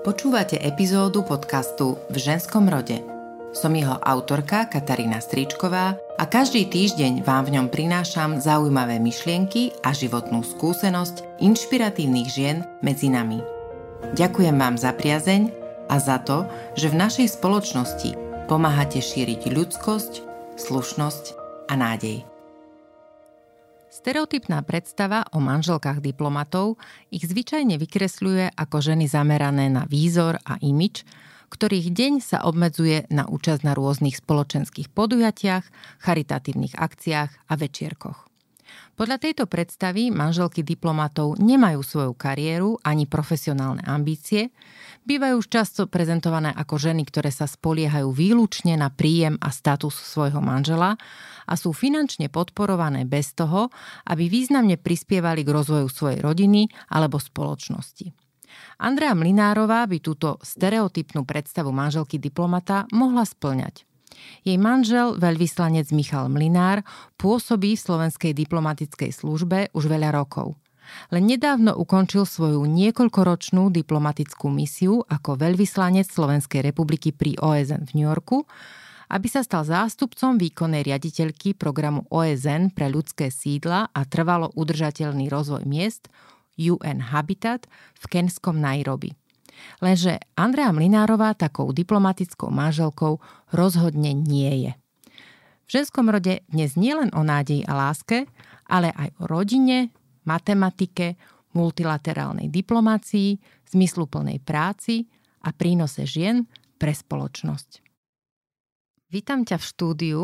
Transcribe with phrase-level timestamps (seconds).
[0.00, 3.04] Počúvate epizódu podcastu V ženskom rode.
[3.52, 9.92] Som jeho autorka Katarína Stričková a každý týždeň vám v ňom prinášam zaujímavé myšlienky a
[9.92, 13.44] životnú skúsenosť inšpiratívnych žien medzi nami.
[14.16, 15.52] Ďakujem vám za priazeň
[15.92, 16.48] a za to,
[16.80, 18.16] že v našej spoločnosti
[18.48, 20.12] pomáhate šíriť ľudskosť,
[20.56, 21.24] slušnosť
[21.68, 22.29] a nádej.
[24.00, 26.80] Stereotypná predstava o manželkách diplomatov
[27.12, 31.04] ich zvyčajne vykresľuje ako ženy zamerané na výzor a imič,
[31.52, 35.68] ktorých deň sa obmedzuje na účasť na rôznych spoločenských podujatiach,
[36.00, 38.29] charitatívnych akciách a večierkoch.
[39.00, 44.52] Podľa tejto predstavy manželky diplomatov nemajú svoju kariéru ani profesionálne ambície,
[45.08, 50.44] bývajú už často prezentované ako ženy, ktoré sa spoliehajú výlučne na príjem a status svojho
[50.44, 51.00] manžela
[51.48, 53.72] a sú finančne podporované bez toho,
[54.04, 58.12] aby významne prispievali k rozvoju svojej rodiny alebo spoločnosti.
[58.84, 63.88] Andrea Mlinárová by túto stereotypnú predstavu manželky diplomata mohla splňať.
[64.42, 66.80] Jej manžel, veľvyslanec Michal Mlinár,
[67.20, 70.56] pôsobí v slovenskej diplomatickej službe už veľa rokov.
[71.14, 78.06] Len nedávno ukončil svoju niekoľkoročnú diplomatickú misiu ako veľvyslanec Slovenskej republiky pri OSN v New
[78.10, 78.42] Yorku,
[79.10, 85.66] aby sa stal zástupcom výkonnej riaditeľky programu OSN pre ľudské sídla a trvalo udržateľný rozvoj
[85.66, 86.06] miest
[86.58, 87.66] UN Habitat
[87.98, 89.19] v kenskom Nairobi.
[89.80, 93.18] Lenže Andrea Mlinárová takou diplomatickou manželkou
[93.54, 94.72] rozhodne nie je.
[95.70, 98.26] V ženskom rode dnes nielen o nádeji a láske,
[98.66, 99.94] ale aj o rodine,
[100.26, 101.14] matematike,
[101.54, 103.38] multilaterálnej diplomácii,
[103.70, 105.06] zmysluplnej práci
[105.46, 106.46] a prínose žien
[106.78, 107.82] pre spoločnosť.
[109.10, 110.20] Vítam ťa v štúdiu.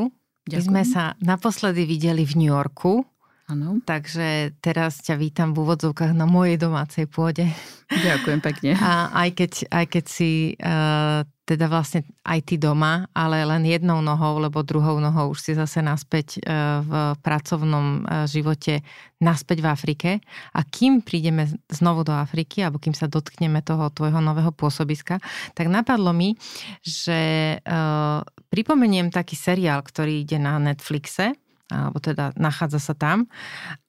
[0.47, 0.55] Ďakujem.
[0.55, 3.03] My sme sa naposledy videli v New Yorku
[3.47, 3.79] Áno.
[3.87, 7.47] Takže teraz ťa vítam v úvodzovkách na mojej domácej pôde.
[7.87, 8.75] Ďakujem pekne.
[8.75, 14.03] A aj keď, aj keď si uh, teda vlastne aj ty doma, ale len jednou
[14.03, 16.93] nohou, lebo druhou nohou už si zase naspäť uh, v
[17.23, 18.83] pracovnom uh, živote
[19.23, 20.11] naspäť v Afrike.
[20.51, 25.23] A kým prídeme znovu do Afriky, alebo kým sa dotkneme toho tvojho nového pôsobiska,
[25.55, 26.35] tak napadlo mi,
[26.83, 31.39] že uh, pripomeniem taký seriál, ktorý ide na Netflixe,
[31.71, 33.27] alebo teda nachádza sa tam.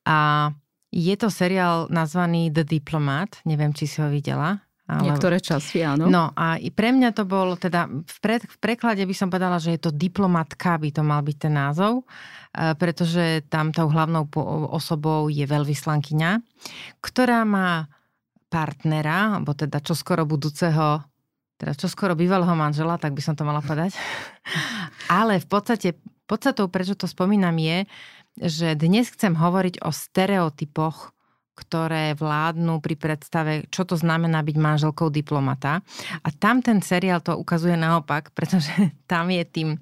[0.07, 0.49] A
[0.89, 4.63] je to seriál nazvaný The Diplomat, neviem, či si ho videla.
[4.87, 5.11] Ale...
[5.11, 6.07] Niektoré časti, áno.
[6.07, 9.75] No a pre mňa to bol, teda v, pre, v preklade by som povedala, že
[9.75, 12.07] je to diplomatka, by to mal byť ten názov,
[12.55, 14.31] e, pretože tam tou hlavnou
[14.71, 16.39] osobou je veľvyslankyňa,
[17.03, 17.91] ktorá má
[18.47, 21.03] partnera, alebo teda čoskoro budúceho,
[21.59, 23.91] teda čoskoro bývalého manžela, tak by som to mala povedať.
[25.19, 27.87] Ale v podstate Podstatou, prečo to spomínam, je,
[28.35, 31.15] že dnes chcem hovoriť o stereotypoch,
[31.57, 35.81] ktoré vládnu pri predstave, čo to znamená byť manželkou diplomata.
[36.21, 38.69] A tam ten seriál to ukazuje naopak, pretože
[39.11, 39.77] tam je tým e,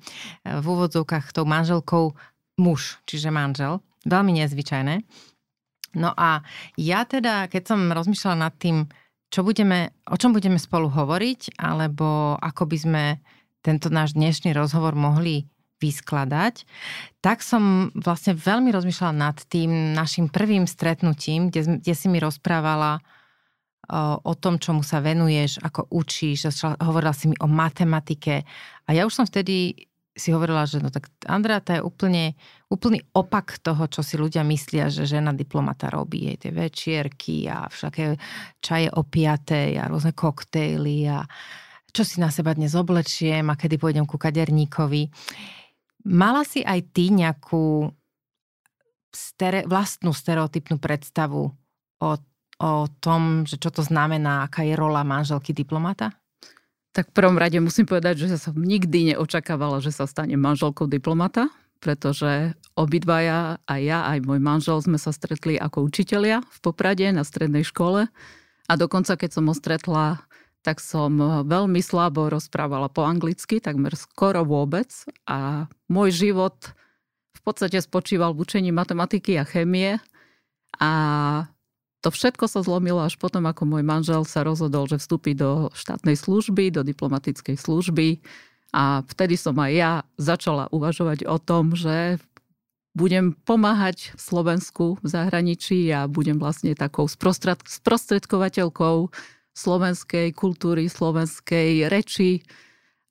[0.46, 2.16] v úvodzovkách tou manželkou
[2.62, 3.84] muž, čiže manžel.
[4.08, 5.04] Veľmi nezvyčajné.
[6.00, 6.46] No a
[6.80, 8.88] ja teda, keď som rozmýšľala nad tým,
[9.34, 13.04] čo budeme, o čom budeme spolu hovoriť, alebo ako by sme
[13.66, 15.50] tento náš dnešný rozhovor mohli
[15.82, 16.64] vyskladať,
[17.20, 23.04] tak som vlastne veľmi rozmýšľala nad tým našim prvým stretnutím, kde, kde si mi rozprávala
[24.24, 26.50] o, tom, čomu sa venuješ, ako učíš,
[26.82, 28.48] hovorila si mi o matematike
[28.86, 29.76] a ja už som vtedy
[30.16, 32.40] si hovorila, že no tak Andrea, to je úplne,
[32.72, 36.32] úplný opak toho, čo si ľudia myslia, že žena diplomata robí.
[36.32, 38.16] Jej tie večierky a všaké
[38.64, 41.28] čaje opiaté a rôzne koktejly a
[41.92, 45.12] čo si na seba dnes oblečiem a kedy pôjdem ku kaderníkovi.
[46.06, 47.90] Mala si aj ty nejakú
[49.10, 51.50] stere, vlastnú stereotypnú predstavu
[52.00, 52.10] o,
[52.62, 52.72] o
[53.02, 56.14] tom, že čo to znamená, aká je rola manželky diplomata?
[56.96, 61.52] Tak v prvom rade musím povedať, že som nikdy neočakávala, že sa stane manželkou diplomata,
[61.84, 67.28] pretože obidvaja, aj ja, aj môj manžel sme sa stretli ako učitelia v Poprade na
[67.28, 68.08] strednej škole.
[68.66, 70.24] A dokonca, keď som ho stretla
[70.66, 74.90] tak som veľmi slabo rozprávala po anglicky, takmer skoro vôbec.
[75.30, 76.58] A môj život
[77.38, 80.02] v podstate spočíval v učení matematiky a chémie.
[80.82, 80.92] A
[82.02, 86.18] to všetko sa zlomilo až potom, ako môj manžel sa rozhodol, že vstúpi do štátnej
[86.18, 88.26] služby, do diplomatickej služby.
[88.74, 92.18] A vtedy som aj ja začala uvažovať o tom, že
[92.98, 99.14] budem pomáhať v Slovensku v zahraničí a budem vlastne takou sprostredkovateľkou
[99.56, 102.44] slovenskej kultúry, slovenskej reči.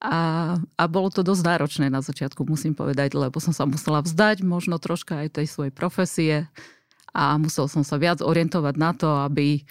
[0.04, 4.44] A, a bolo to dosť náročné na začiatku, musím povedať, lebo som sa musela vzdať
[4.44, 6.44] možno troška aj tej svojej profesie
[7.16, 9.64] a musel som sa viac orientovať na to, aby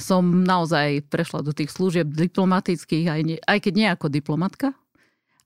[0.00, 4.72] som naozaj prešla do tých služieb diplomatických, aj, nie, aj keď nie ako diplomatka,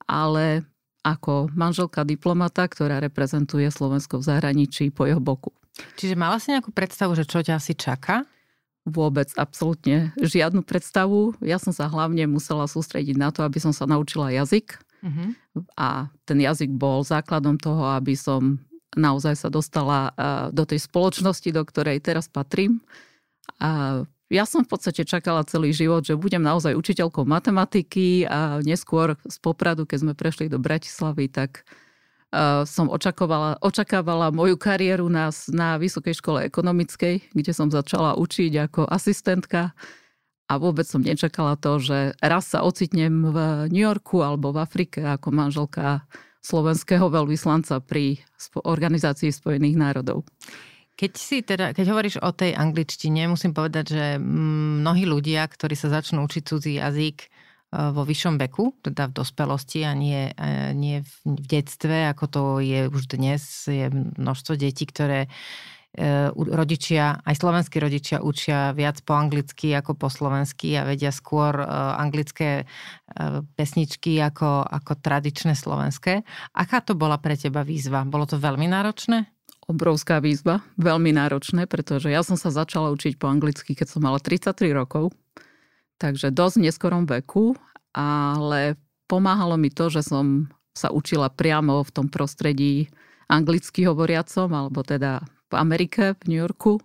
[0.07, 0.63] ale
[1.03, 5.51] ako manželka diplomata, ktorá reprezentuje Slovensko v zahraničí po jeho boku.
[5.99, 8.27] Čiže mala si nejakú predstavu, že čo ťa asi čaká?
[8.87, 11.35] Vôbec, absolútne žiadnu predstavu.
[11.43, 14.79] Ja som sa hlavne musela sústrediť na to, aby som sa naučila jazyk.
[15.05, 15.35] Uh-huh.
[15.79, 18.59] A ten jazyk bol základom toho, aby som
[18.97, 20.11] naozaj sa dostala
[20.51, 22.81] do tej spoločnosti, do ktorej teraz patrím.
[23.61, 29.17] A ja som v podstate čakala celý život, že budem naozaj učiteľkou matematiky a neskôr
[29.25, 31.65] z Popradu, keď sme prešli do Bratislavy, tak
[32.69, 38.85] som očakávala, očakávala moju kariéru na, na Vysokej škole ekonomickej, kde som začala učiť ako
[38.85, 39.73] asistentka
[40.49, 43.39] a vôbec som nečakala to, že raz sa ocitnem v
[43.73, 46.05] New Yorku alebo v Afrike ako manželka
[46.45, 48.21] slovenského veľvyslanca pri
[48.65, 50.25] Organizácii spojených národov.
[50.99, 55.95] Keď si teda, keď hovoríš o tej angličtine, musím povedať, že mnohí ľudia, ktorí sa
[55.95, 57.38] začnú učiť cudzí jazyk
[57.69, 62.89] vo vyššom veku, teda v dospelosti a nie, e, nie v detstve, ako to je
[62.89, 65.29] už dnes, je množstvo detí, ktoré e,
[66.33, 71.61] rodičia, aj slovenskí rodičia učia viac po anglicky ako po slovensky a vedia skôr
[72.01, 72.65] anglické
[73.57, 76.25] pesničky ako, ako tradičné slovenské.
[76.57, 78.09] Aká to bola pre teba výzva?
[78.09, 79.29] Bolo to veľmi náročné?
[79.69, 84.17] obrovská výzva, veľmi náročné, pretože ja som sa začala učiť po anglicky, keď som mala
[84.17, 85.13] 33 rokov,
[85.99, 87.59] takže dosť neskorom veku,
[87.93, 88.79] ale
[89.11, 92.87] pomáhalo mi to, že som sa učila priamo v tom prostredí
[93.27, 96.79] anglicky hovoriacom, alebo teda v Amerike, v New Yorku.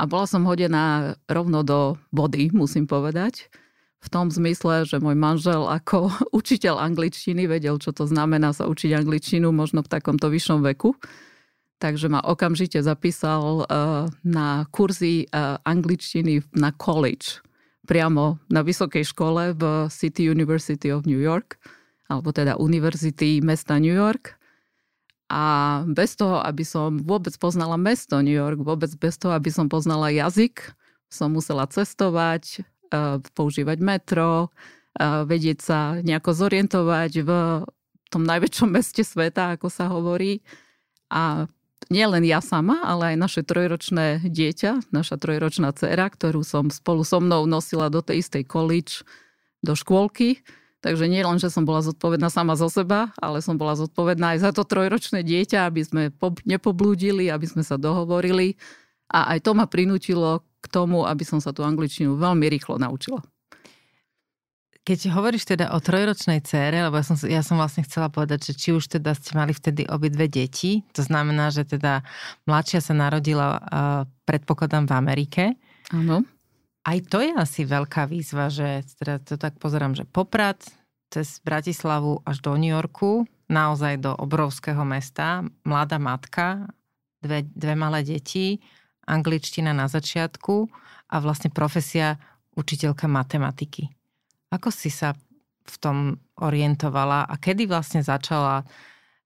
[0.00, 3.48] A bola som hodená rovno do vody, musím povedať.
[4.00, 8.96] V tom zmysle, že môj manžel ako učiteľ angličtiny vedel, čo to znamená sa učiť
[8.96, 10.96] angličtinu možno v takomto vyššom veku
[11.80, 13.66] takže ma okamžite zapísal uh,
[14.20, 17.40] na kurzy uh, angličtiny na college,
[17.88, 21.56] priamo na vysokej škole v City University of New York,
[22.10, 24.36] alebo teda Univerzity mesta New York.
[25.30, 29.70] A bez toho, aby som vôbec poznala mesto New York, vôbec bez toho, aby som
[29.70, 30.74] poznala jazyk,
[31.06, 34.50] som musela cestovať, uh, používať metro,
[35.00, 37.30] vedieť sa nejako zorientovať v
[38.10, 40.42] tom najväčšom meste sveta, ako sa hovorí.
[41.10, 41.46] A
[41.88, 47.00] nie len ja sama, ale aj naše trojročné dieťa, naša trojročná dcera, ktorú som spolu
[47.08, 49.00] so mnou nosila do tej istej college,
[49.64, 50.44] do škôlky.
[50.80, 54.48] Takže nie len, že som bola zodpovedná sama zo seba, ale som bola zodpovedná aj
[54.48, 56.02] za to trojročné dieťa, aby sme
[56.48, 58.56] nepoblúdili, aby sme sa dohovorili.
[59.12, 63.20] A aj to ma prinútilo k tomu, aby som sa tú angličtinu veľmi rýchlo naučila.
[64.90, 68.58] Keď hovoríš teda o trojročnej cére, lebo ja som, ja som vlastne chcela povedať, že
[68.58, 72.02] či už teda ste mali vtedy obidve deti, to znamená, že teda
[72.50, 73.60] mladšia sa narodila, uh,
[74.26, 75.44] predpokladám, v Amerike.
[75.94, 76.26] Áno.
[76.82, 80.58] Aj to je asi veľká výzva, že teda to tak pozerám, že Poprad
[81.06, 86.66] cez Bratislavu až do New Yorku, naozaj do obrovského mesta, mladá matka,
[87.22, 88.58] dve, dve malé deti,
[89.06, 90.66] angličtina na začiatku
[91.14, 92.18] a vlastne profesia
[92.58, 93.99] učiteľka matematiky.
[94.50, 95.14] Ako si sa
[95.66, 95.98] v tom
[96.42, 98.66] orientovala a kedy vlastne začala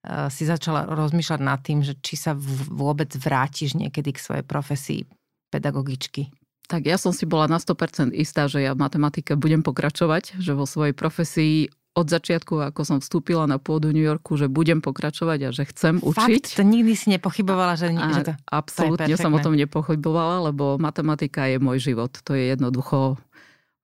[0.04, 2.36] eh, si začala rozmýšľať nad tým, že či sa
[2.68, 5.08] vôbec vrátiš niekedy k svojej profesii
[5.48, 6.28] pedagogičky?
[6.64, 10.56] Tak ja som si bola na 100% istá, že ja v matematike budem pokračovať, že
[10.56, 15.38] vo svojej profesii od začiatku, ako som vstúpila na pôdu New Yorku, že budem pokračovať
[15.46, 16.26] a že chcem Fakt?
[16.26, 16.58] učiť.
[16.58, 18.32] To nikdy si nepochybovala, že, a, že to...
[18.50, 22.10] Absolútne to som o tom nepochybovala, lebo matematika je môj život.
[22.26, 23.14] To je jednoducho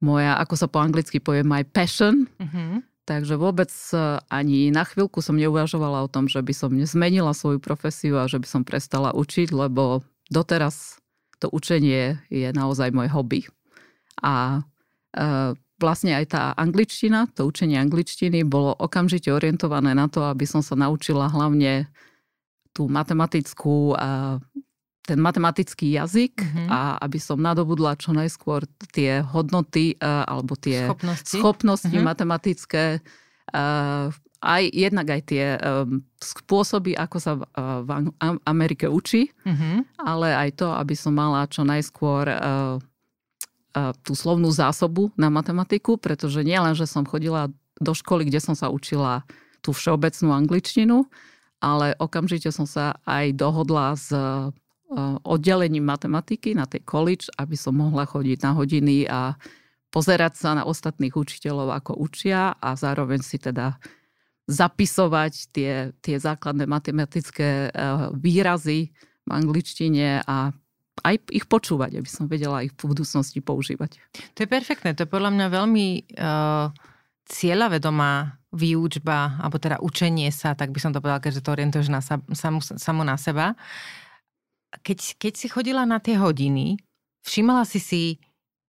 [0.01, 2.27] moja, ako sa po anglicky povie, my passion.
[2.41, 2.81] Uh-huh.
[3.05, 3.97] Takže vôbec e,
[4.33, 8.41] ani na chvíľku som neuvažovala o tom, že by som zmenila svoju profesiu a že
[8.41, 11.01] by som prestala učiť, lebo doteraz
[11.41, 13.49] to učenie je naozaj môj hobby.
[14.21, 14.63] A
[15.17, 20.61] e, vlastne aj tá angličtina, to učenie angličtiny bolo okamžite orientované na to, aby som
[20.61, 21.89] sa naučila hlavne
[22.71, 23.97] tú matematickú
[25.11, 26.67] ten matematický jazyk mm-hmm.
[26.71, 28.63] a aby som nadobudla čo najskôr
[28.95, 32.07] tie hodnoty uh, alebo tie schopnosti, schopnosti mm-hmm.
[32.15, 32.85] matematické,
[33.51, 37.37] uh, aj jednak aj tie um, spôsoby, ako sa
[37.85, 37.91] v
[38.49, 40.01] Amerike učí, mm-hmm.
[40.01, 42.25] ale aj to, aby som mala čo najskôr
[44.01, 48.73] tú slovnú zásobu na matematiku, pretože nielen, že som chodila do školy, kde som sa
[48.73, 49.29] učila
[49.61, 51.05] tú všeobecnú angličtinu,
[51.61, 54.09] ale okamžite som sa aj dohodla s
[55.23, 59.39] oddelením matematiky na tej college, aby som mohla chodiť na hodiny a
[59.95, 63.79] pozerať sa na ostatných učiteľov, ako učia a zároveň si teda
[64.51, 67.71] zapisovať tie, tie základné matematické
[68.19, 68.91] výrazy
[69.27, 70.51] v angličtine a
[71.07, 73.97] aj ich počúvať, aby som vedela ich v budúcnosti používať.
[74.37, 75.87] To je perfektné, to je podľa mňa veľmi
[76.19, 76.69] uh,
[77.31, 82.03] cieľavedomá výučba, alebo teda učenie sa, tak by som to povedala, keďže to orientuješ na
[82.03, 83.55] sa, samu, samu na seba.
[84.71, 86.79] Keď, keď si chodila na tie hodiny,
[87.27, 88.03] všimala si si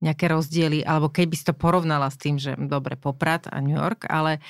[0.01, 3.77] nejaké rozdiely, alebo keď by si to porovnala s tým, že dobre, Poprad a New
[3.77, 4.41] York, ale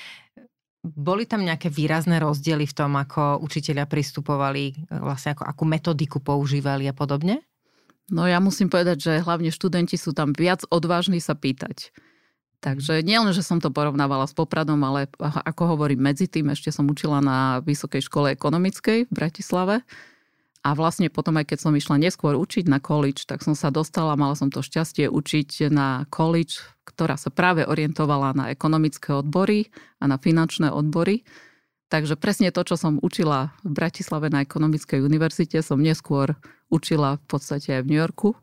[0.82, 6.88] boli tam nejaké výrazné rozdiely v tom, ako učiteľia pristupovali, vlastne ako, akú metodiku používali
[6.88, 7.44] a podobne?
[8.10, 11.94] No ja musím povedať, že hlavne študenti sú tam viac odvážni sa pýtať.
[12.62, 16.86] Takže nielen, že som to porovnávala s Popradom, ale ako hovorím, medzi tým ešte som
[16.86, 19.82] učila na Vysokej škole ekonomickej v Bratislave
[20.62, 24.14] a vlastne potom, aj keď som išla neskôr učiť na college, tak som sa dostala,
[24.14, 30.06] mala som to šťastie učiť na college, ktorá sa práve orientovala na ekonomické odbory a
[30.06, 31.26] na finančné odbory.
[31.90, 36.38] Takže presne to, čo som učila v Bratislave na ekonomickej univerzite, som neskôr
[36.70, 38.38] učila v podstate aj v New Yorku.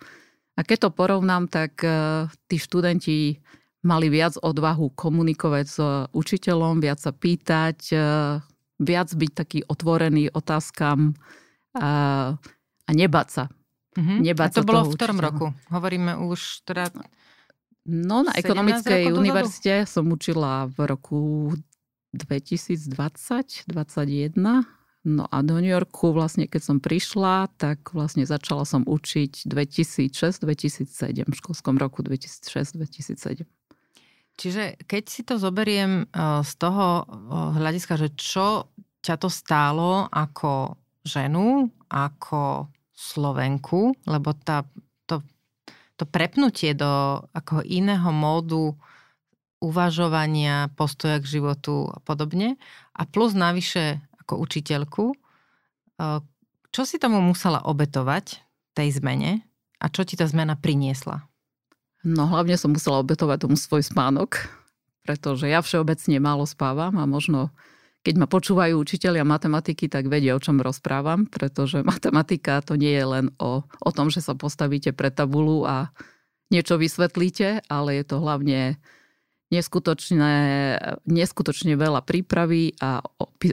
[0.59, 3.39] A keď to porovnám, tak e, tí študenti
[3.81, 5.79] mali viac odvahu komunikovať s
[6.11, 7.97] učiteľom, viac sa pýtať, e,
[8.83, 11.15] viac byť taký otvorený otázkam,
[11.79, 11.91] a,
[12.85, 13.43] a nebať sa.
[13.97, 14.19] Mm-hmm.
[14.21, 15.29] Nebať a to sa bolo v ktorom učiteľa.
[15.31, 15.45] roku?
[15.73, 16.93] Hovoríme už teda...
[17.89, 19.89] No na ekonomickej univerzite dozadu?
[19.89, 21.19] som učila v roku
[22.13, 24.37] 2020, 2021.
[25.07, 31.23] No a do New Yorku vlastne, keď som prišla, tak vlastne začala som učiť 2006-2007,
[31.23, 33.47] v školskom roku 2006-2007.
[34.39, 37.07] Čiže keď si to zoberiem eh, z toho eh,
[37.57, 38.69] hľadiska, že čo
[38.99, 44.67] ťa to stálo ako ženu ako Slovenku, lebo tá,
[45.07, 45.23] to,
[45.95, 48.75] to prepnutie do ako iného módu
[49.59, 52.59] uvažovania, postoja k životu a podobne.
[52.95, 55.15] A plus navyše ako učiteľku, e,
[56.69, 58.43] čo si tomu musela obetovať,
[58.77, 59.43] tej zmene,
[59.79, 61.27] a čo ti tá zmena priniesla?
[62.03, 64.47] No hlavne som musela obetovať tomu svoj spánok,
[65.03, 67.51] pretože ja všeobecne málo spávam a možno
[67.99, 73.05] keď ma počúvajú učiteľia matematiky, tak vedia, o čom rozprávam, pretože matematika to nie je
[73.05, 75.91] len o, o tom, že sa postavíte pre tabulu a
[76.49, 78.79] niečo vysvetlíte, ale je to hlavne
[79.49, 80.33] neskutočné,
[81.09, 83.01] neskutočne veľa prípravy a,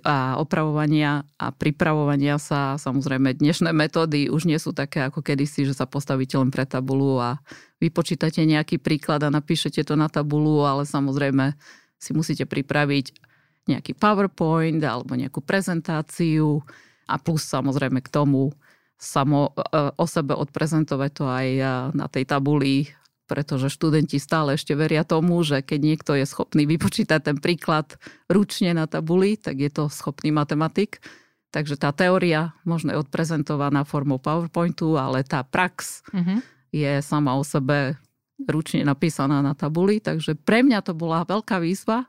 [0.05, 2.76] a opravovania a pripravovania sa.
[2.76, 7.17] Samozrejme, dnešné metódy už nie sú také ako kedysi, že sa postavíte len pre tabulu
[7.17, 7.41] a
[7.81, 11.57] vypočítate nejaký príklad a napíšete to na tabulu, ale samozrejme
[11.97, 13.25] si musíte pripraviť
[13.67, 16.63] nejaký PowerPoint alebo nejakú prezentáciu
[17.07, 18.55] a plus samozrejme k tomu
[18.97, 22.89] samo e, o sebe odprezentovať to aj e, na tej tabuli,
[23.27, 27.99] pretože študenti stále ešte veria tomu, že keď niekto je schopný vypočítať ten príklad
[28.31, 31.03] ručne na tabuli, tak je to schopný matematik.
[31.51, 36.39] Takže tá teória možno je odprezentovaná formou PowerPointu, ale tá prax mm-hmm.
[36.75, 37.97] je sama o sebe
[38.45, 39.99] ručne napísaná na tabuli.
[39.99, 42.05] Takže pre mňa to bola veľká výzva,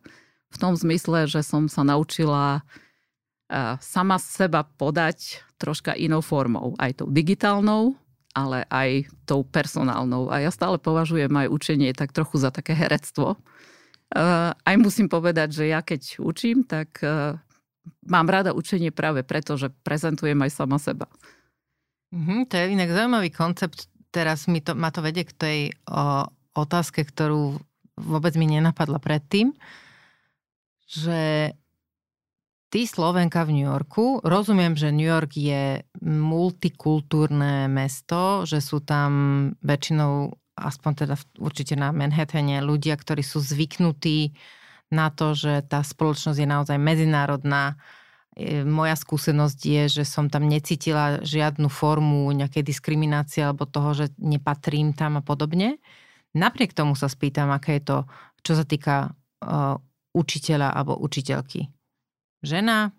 [0.48, 2.64] v tom zmysle, že som sa naučila
[3.80, 6.76] sama seba podať troška inou formou.
[6.76, 7.96] Aj tou digitálnou,
[8.36, 10.28] ale aj tou personálnou.
[10.28, 13.40] A ja stále považujem aj učenie tak trochu za také herectvo.
[14.60, 17.00] Aj musím povedať, že ja keď učím, tak
[18.04, 21.08] mám rada učenie práve preto, že prezentujem aj sama seba.
[22.12, 23.88] Mm-hmm, to je inak zaujímavý koncept.
[24.12, 25.60] Teraz mi to, ma to vedie k tej
[25.92, 26.24] o,
[26.56, 27.60] otázke, ktorú
[28.00, 29.52] vôbec mi nenapadla predtým
[30.88, 31.52] že
[32.72, 39.10] ty Slovenka v New Yorku, rozumiem, že New York je multikultúrne mesto, že sú tam
[39.64, 44.36] väčšinou, aspoň teda určite na Manhattane, ľudia, ktorí sú zvyknutí
[44.92, 47.76] na to, že tá spoločnosť je naozaj medzinárodná.
[48.36, 54.06] E, moja skúsenosť je, že som tam necítila žiadnu formu nejakej diskriminácie alebo toho, že
[54.16, 55.80] nepatrím tam a podobne.
[56.32, 57.98] Napriek tomu sa spýtam, aké je to,
[58.44, 59.12] čo sa týka
[60.18, 61.70] učiteľa alebo učiteľky.
[62.42, 62.90] Žena,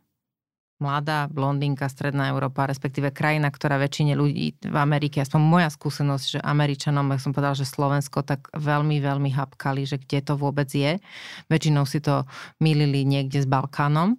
[0.78, 6.46] mladá, blondínka, stredná Európa, respektíve krajina, ktorá väčšine ľudí v Amerike, aspoň moja skúsenosť, že
[6.46, 11.02] Američanom, ak som povedal, že Slovensko, tak veľmi, veľmi hapkali, že kde to vôbec je.
[11.50, 12.22] Väčšinou si to
[12.62, 14.14] milili niekde s Balkánom.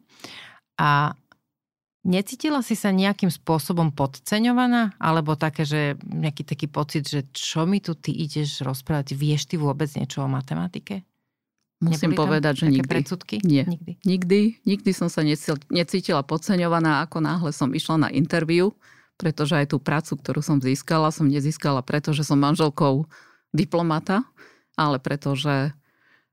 [0.80, 1.16] A
[2.00, 4.96] Necítila si sa nejakým spôsobom podceňovaná?
[5.04, 9.20] Alebo také, že nejaký taký pocit, že čo mi tu ty ideš rozprávať?
[9.20, 11.04] Vieš ty vôbec niečo o matematike?
[11.80, 12.92] Musím povedať, že nikdy.
[12.92, 13.36] Predsudky?
[13.48, 13.64] Nie.
[13.64, 14.04] Nikdy.
[14.04, 14.40] nikdy.
[14.68, 15.24] Nikdy som sa
[15.72, 18.76] necítila podceňovaná, ako náhle som išla na interviu,
[19.16, 23.08] pretože aj tú prácu, ktorú som získala, som nezískala preto, že som manželkou
[23.56, 24.28] diplomata,
[24.76, 25.72] ale preto, že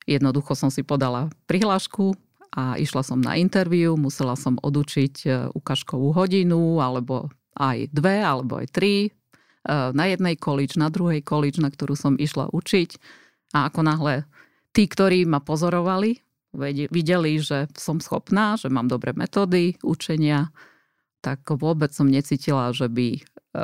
[0.07, 2.19] jednoducho som si podala prihlášku
[2.50, 8.59] a išla som na interviu, musela som odučiť e, ukážkovú hodinu, alebo aj dve, alebo
[8.59, 9.15] aj tri
[9.67, 12.91] na jednej količ, na druhej količ, na ktorú som išla učiť.
[13.55, 14.15] A ako náhle
[14.76, 16.21] tí, ktorí ma pozorovali,
[16.92, 20.52] videli, že som schopná, že mám dobré metódy učenia,
[21.25, 23.21] tak vôbec som necítila, že by e,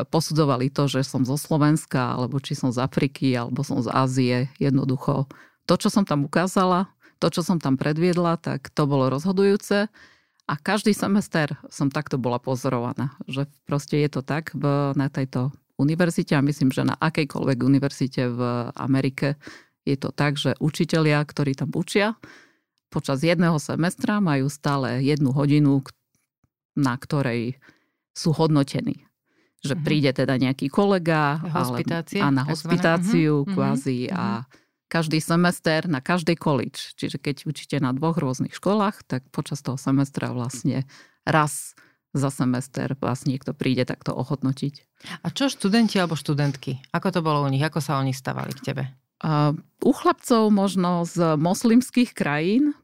[0.09, 4.51] posudzovali to, že som zo Slovenska, alebo či som z Afriky, alebo som z Ázie.
[4.57, 5.29] Jednoducho
[5.69, 6.91] to, čo som tam ukázala,
[7.23, 9.87] to, čo som tam predviedla, tak to bolo rozhodujúce.
[10.51, 15.55] A každý semester som takto bola pozorovaná, že proste je to tak v, na tejto
[15.79, 18.41] univerzite a myslím, že na akejkoľvek univerzite v
[18.75, 19.39] Amerike
[19.83, 22.15] je to tak, že učitelia, ktorí tam učia,
[22.93, 25.83] počas jedného semestra majú stále jednu hodinu,
[26.77, 27.57] na ktorej
[28.13, 29.09] sú hodnotení.
[29.65, 29.87] Že uh-huh.
[29.87, 31.83] príde teda nejaký kolega ale,
[32.21, 33.51] a na hospitáciu uh-huh.
[33.57, 34.19] kvázi uh-huh.
[34.19, 34.25] a
[34.93, 36.93] každý semester na každej količ.
[37.01, 40.85] Čiže keď učíte na dvoch rôznych školách, tak počas toho semestra vlastne
[41.25, 41.73] raz
[42.13, 44.85] za semester vás niekto príde takto ohodnotiť.
[45.25, 46.85] A čo študenti alebo študentky?
[46.93, 47.65] Ako to bolo u nich?
[47.65, 48.85] Ako sa oni stavali k tebe?
[49.83, 52.75] U chlapcov možno z moslimských krajín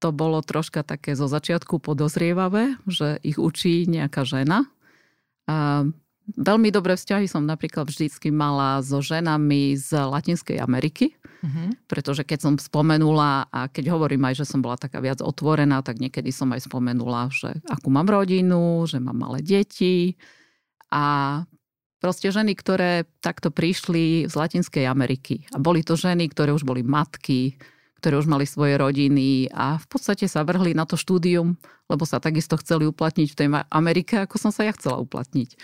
[0.00, 4.66] to bolo troška také zo začiatku podozrievavé, že ich učí nejaká žena.
[5.46, 11.74] Uh, Veľmi dobré vzťahy som napríklad vždycky mala so ženami z Latinskej Ameriky, uh-huh.
[11.90, 15.98] pretože keď som spomenula, a keď hovorím aj, že som bola taká viac otvorená, tak
[15.98, 20.14] niekedy som aj spomenula, že akú mám rodinu, že mám malé deti
[20.94, 21.42] a
[22.02, 25.46] proste ženy, ktoré takto prišli z Latinskej Ameriky.
[25.54, 27.54] A boli to ženy, ktoré už boli matky,
[28.02, 31.54] ktoré už mali svoje rodiny a v podstate sa vrhli na to štúdium,
[31.86, 35.54] lebo sa takisto chceli uplatniť v tej Amerike, ako som sa ja chcela uplatniť.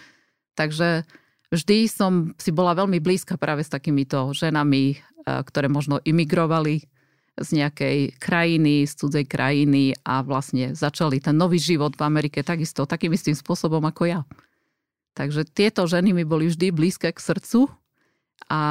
[0.55, 1.03] Takže
[1.51, 6.87] vždy som si bola veľmi blízka práve s takýmito ženami, e, ktoré možno imigrovali
[7.35, 12.87] z nejakej krajiny, z cudzej krajiny a vlastne začali ten nový život v Amerike takisto
[12.87, 14.23] takým istým spôsobom ako ja.
[15.19, 17.67] Takže tieto ženy mi boli vždy blízke k srdcu
[18.47, 18.63] a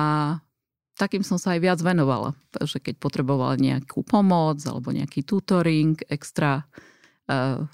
[0.95, 2.39] takým som sa aj viac venovala.
[2.55, 6.63] Takže keď potrebovala nejakú pomoc alebo nejaký tutoring extra,
[7.27, 7.67] e,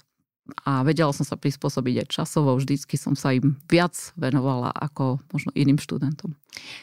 [0.66, 5.54] a vedela som sa prispôsobiť aj časovo, vždycky som sa im viac venovala ako možno
[5.54, 6.34] iným študentom.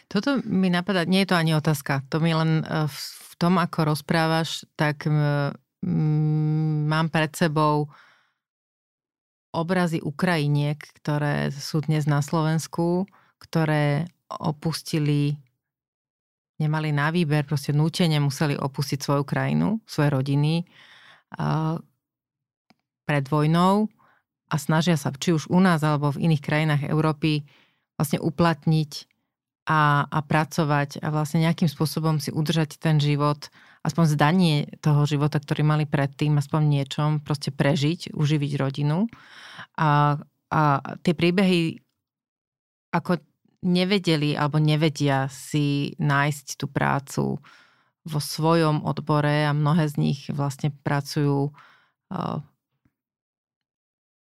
[0.07, 3.91] Toto mi napadá, nie je to ani otázka, to mi len e, v tom, ako
[3.91, 5.09] rozprávaš, tak
[5.81, 7.89] mám pred sebou
[9.51, 13.05] obrazy Ukrajiniek, ktoré sú dnes na Slovensku,
[13.39, 15.35] ktoré opustili,
[16.55, 20.63] nemali na výber, proste nútene museli opustiť svoju krajinu, svoje rodiny,
[23.03, 23.91] pred vojnou
[24.51, 27.43] a snažia sa, či už u nás alebo v iných krajinách Európy,
[27.95, 28.91] vlastne uplatniť
[29.67, 35.41] a, a pracovať a vlastne nejakým spôsobom si udržať ten život, aspoň zdanie toho života,
[35.41, 39.09] ktorý mali predtým, aspoň niečom, proste prežiť, uživiť rodinu.
[39.77, 40.21] A,
[40.53, 40.61] a
[41.01, 41.81] tie príbehy
[42.93, 43.23] ako
[43.61, 47.23] nevedeli alebo nevedia si nájsť tú prácu
[48.01, 51.53] vo svojom odbore a mnohé z nich vlastne pracujú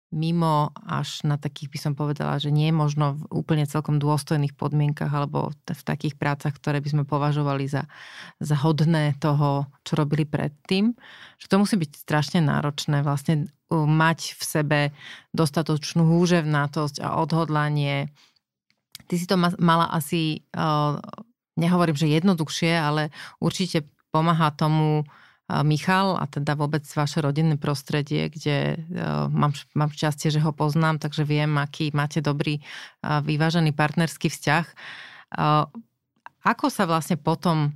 [0.07, 4.55] mimo až na takých by som povedala, že nie je možno v úplne celkom dôstojných
[4.55, 7.83] podmienkach alebo v takých prácach, ktoré by sme považovali za,
[8.39, 10.95] za hodné toho, čo robili predtým.
[11.43, 14.79] Že to musí byť strašne náročné vlastne mať v sebe
[15.35, 18.07] dostatočnú húževnátosť a odhodlanie.
[19.11, 20.47] Ty si to mala asi,
[21.59, 23.11] nehovorím, že jednoduchšie, ale
[23.43, 23.83] určite
[24.15, 25.03] pomáha tomu
[25.47, 28.83] Michal a teda vôbec vaše rodinné prostredie, kde
[29.31, 32.59] mám, mám šťastie, že ho poznám, takže viem, aký máte dobrý,
[32.99, 34.65] vyvážený partnerský vzťah.
[36.43, 37.71] Ako sa vlastne potom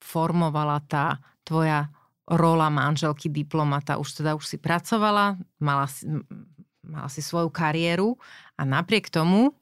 [0.00, 1.92] formovala tá tvoja
[2.24, 4.00] rola manželky diplomata?
[4.00, 6.08] Už teda už si pracovala, mala si,
[6.80, 8.16] mala si svoju kariéru
[8.56, 9.52] a napriek tomu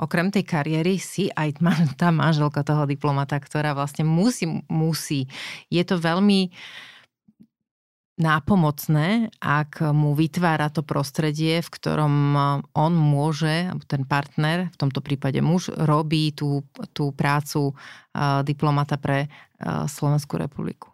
[0.00, 1.58] okrem tej kariéry si aj
[2.00, 5.28] tá manželka toho diplomata, ktorá vlastne musí, musí.
[5.68, 6.52] Je to veľmi
[8.20, 12.14] nápomocné, ak mu vytvára to prostredie, v ktorom
[12.76, 17.72] on môže, ten partner, v tomto prípade muž, robí tú, tú prácu
[18.44, 19.32] diplomata pre
[19.88, 20.92] Slovenskú republiku.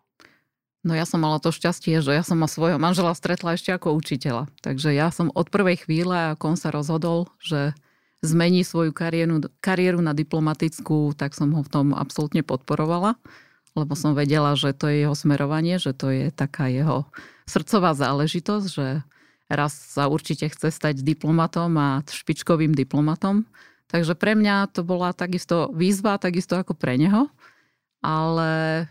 [0.87, 3.99] No ja som mala to šťastie, že ja som ma svojho manžela stretla ešte ako
[3.99, 4.47] učiteľa.
[4.63, 7.75] Takže ja som od prvej chvíle, ako on sa rozhodol, že
[8.23, 13.15] zmení svoju kariéru, kariéru na diplomatickú, tak som ho v tom absolútne podporovala,
[13.79, 17.07] lebo som vedela, že to je jeho smerovanie, že to je taká jeho
[17.47, 18.87] srdcová záležitosť, že
[19.49, 23.47] raz sa určite chce stať diplomatom a špičkovým diplomatom.
[23.89, 27.33] Takže pre mňa to bola takisto výzva, takisto ako pre neho,
[28.05, 28.85] ale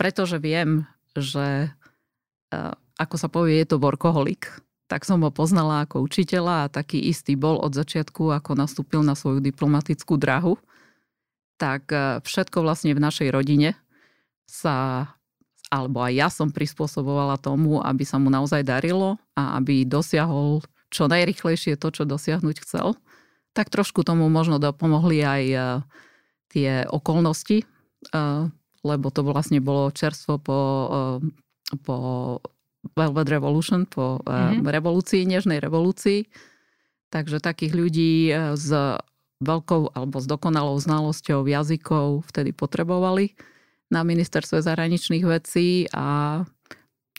[0.00, 2.58] pretože viem, že e,
[2.96, 4.48] ako sa povie, je to workoholik,
[4.90, 9.14] tak som ho poznala ako učiteľa a taký istý bol od začiatku, ako nastúpil na
[9.14, 10.58] svoju diplomatickú drahu.
[11.62, 13.78] Tak e, všetko vlastne v našej rodine
[14.50, 15.06] sa,
[15.70, 21.06] alebo aj ja som prispôsobovala tomu, aby sa mu naozaj darilo a aby dosiahol čo
[21.06, 22.98] najrychlejšie to, čo dosiahnuť chcel.
[23.54, 25.58] Tak trošku tomu možno dopomohli aj e,
[26.50, 27.66] tie okolnosti, e,
[28.82, 30.58] lebo to vlastne bolo čerstvo po,
[31.86, 31.96] po
[32.80, 34.64] Velvet Revolution po mm-hmm.
[34.64, 36.24] revolúcii, nežnej revolúcii.
[37.10, 38.70] Takže takých ľudí eh, s
[39.40, 43.32] veľkou alebo s dokonalou znalosťou jazykov vtedy potrebovali
[43.88, 46.40] na ministerstve zahraničných vecí a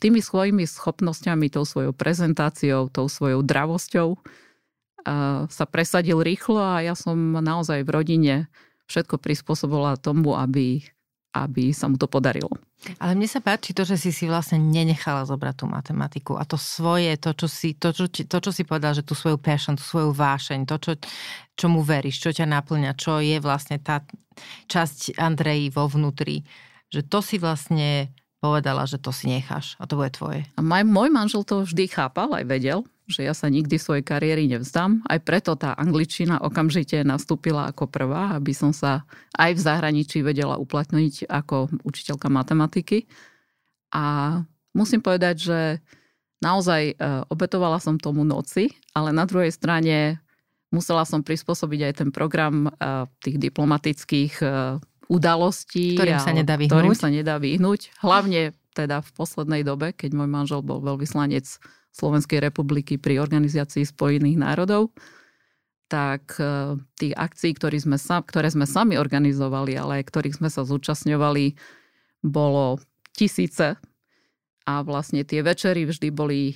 [0.01, 4.21] tými svojimi schopnosťami, tou svojou prezentáciou, tou svojou dravosťou eh,
[5.45, 8.35] sa presadil rýchlo a ja som naozaj v rodine
[8.89, 10.83] všetko prispôsobila tomu, aby
[11.31, 12.51] aby sa mu to podarilo.
[12.97, 16.57] Ale mne sa páči to, že si si vlastne nenechala zobrať tú matematiku a to
[16.57, 19.85] svoje, to, čo si, to, čo, to, čo si povedal, že tú svoju passion, tú
[19.85, 20.91] svoju vášeň, to, čo,
[21.55, 24.03] čo mu veríš, čo ťa naplňa, čo je vlastne tá
[24.67, 26.43] časť Andreji vo vnútri,
[26.91, 30.43] že to si vlastne povedala, že to si necháš a to bude tvoje.
[30.57, 34.47] A môj, môj manžel to vždy chápal, aj vedel, že ja sa nikdy svojej kariéry
[34.47, 35.03] nevzdám.
[35.05, 39.03] Aj preto tá angličtina okamžite nastúpila ako prvá, aby som sa
[39.35, 43.05] aj v zahraničí vedela uplatniť ako učiteľka matematiky.
[43.91, 44.39] A
[44.71, 45.59] musím povedať, že
[46.39, 46.93] naozaj e,
[47.27, 50.23] obetovala som tomu noci, ale na druhej strane
[50.71, 52.69] musela som prispôsobiť aj ten program e,
[53.19, 54.47] tých diplomatických e,
[55.11, 56.71] udalostí, ktorým sa nedá vyhnúť.
[56.71, 57.91] Ktorým sa nedá vyhnúť.
[57.99, 61.43] Hlavne teda v poslednej dobe, keď môj manžel bol veľvyslanec
[61.91, 64.95] Slovenskej republiky pri Organizácii spojených národov,
[65.91, 71.59] tak e, tých akcií, ktoré sme, ktoré sme sami organizovali, ale ktorých sme sa zúčastňovali,
[72.23, 72.79] bolo
[73.11, 73.75] tisíce.
[74.63, 76.55] A vlastne tie večery vždy boli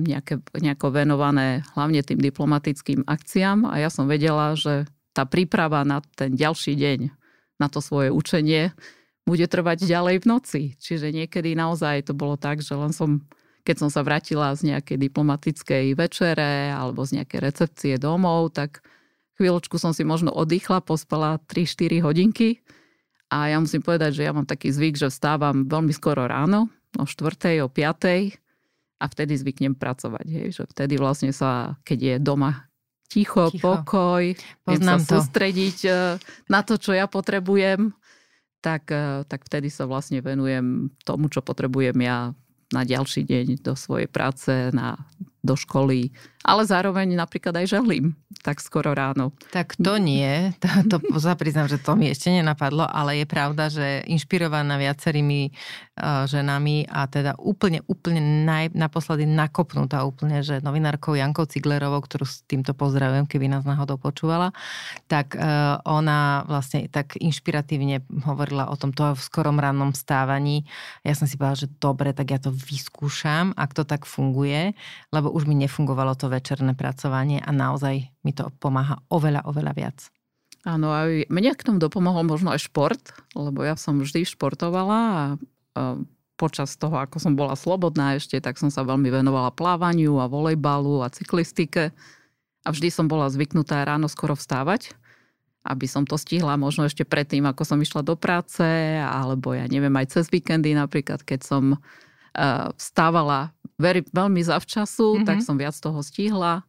[0.00, 6.00] nejaké, nejako venované hlavne tým diplomatickým akciám a ja som vedela, že tá príprava na
[6.16, 7.00] ten ďalší deň,
[7.60, 8.72] na to svoje učenie,
[9.28, 10.62] bude trvať ďalej v noci.
[10.80, 13.24] Čiže niekedy naozaj to bolo tak, že len som
[13.64, 18.84] keď som sa vrátila z nejakej diplomatickej večere alebo z nejakej recepcie domov, tak
[19.40, 22.60] chvíľočku som si možno oddychla, pospala 3-4 hodinky
[23.32, 26.68] a ja musím povedať, že ja mám taký zvyk, že vstávam veľmi skoro ráno,
[27.00, 27.64] o 4.
[27.64, 29.00] o 5.
[29.00, 30.26] a vtedy zvyknem pracovať.
[30.28, 32.68] Hej, že vtedy vlastne sa, keď je doma
[33.10, 33.64] ticho, ticho.
[33.64, 35.12] pokoj, Poznám sa to.
[35.18, 35.90] sústrediť e,
[36.46, 37.90] na to, čo ja potrebujem,
[38.62, 42.32] tak, e, tak vtedy sa vlastne venujem tomu, čo potrebujem ja
[42.72, 44.96] na ďalší deň do svojej práce, na,
[45.44, 46.08] do školy,
[46.40, 49.32] ale zároveň napríklad aj žehlím tak skoro ráno.
[49.56, 51.00] Tak to nie, to, to
[51.40, 57.08] priznám, že to mi ešte nenapadlo, ale je pravda, že inšpirovaná viacerými uh, ženami a
[57.08, 63.24] teda úplne, úplne naj, naposledy nakopnutá úplne, že novinárkou Jankou Ciglerovou, ktorú s týmto pozdravujem,
[63.24, 64.52] keby nás náhodou počúvala,
[65.08, 70.68] tak uh, ona vlastne tak inšpiratívne hovorila o tom to v skorom rannom stávaní.
[71.00, 74.76] Ja som si povedala, že dobre, tak ja to vyskúšam, ak to tak funguje,
[75.08, 79.98] lebo už mi nefungovalo to večerné pracovanie a naozaj mi to pomáha oveľa, oveľa viac.
[80.64, 85.22] Áno, a mne k tomu dopomohol možno aj šport, lebo ja som vždy športovala a,
[85.76, 85.98] a
[86.40, 91.04] počas toho, ako som bola slobodná ešte, tak som sa veľmi venovala plávaniu a volejbalu
[91.04, 91.92] a cyklistike.
[92.64, 94.96] A vždy som bola zvyknutá ráno skoro vstávať,
[95.68, 98.64] aby som to stihla možno ešte predtým, ako som išla do práce,
[99.00, 102.68] alebo ja neviem, aj cez víkendy napríklad, keď som uh,
[103.80, 105.26] vstávala veľmi zavčasu, mm-hmm.
[105.26, 106.62] tak som viac toho stihla.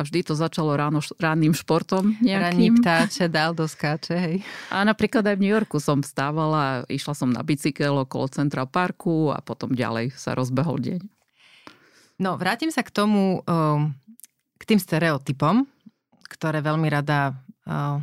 [0.00, 2.42] A vždy to začalo ráno, ranným športom nejakým.
[2.42, 4.36] Ranní ptáče, dal do skáče, hej.
[4.72, 9.30] A napríklad aj v New Yorku som vstávala, išla som na bicykel okolo Central Parku
[9.30, 11.00] a potom ďalej sa rozbehol deň.
[12.24, 13.92] No, vrátim sa k tomu, um,
[14.56, 15.68] k tým stereotypom,
[16.24, 17.36] ktoré veľmi rada
[17.68, 18.00] um,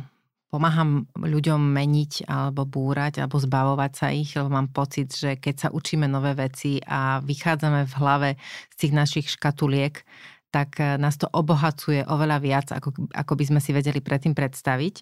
[0.50, 5.68] pomáham ľuďom meniť alebo búrať alebo zbavovať sa ich, lebo mám pocit, že keď sa
[5.70, 8.30] učíme nové veci a vychádzame v hlave
[8.74, 10.02] z tých našich škatuliek,
[10.50, 14.94] tak eh, nás to obohacuje oveľa viac, ako, ako by sme si vedeli predtým predstaviť.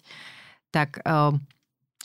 [0.69, 1.33] Tak eh,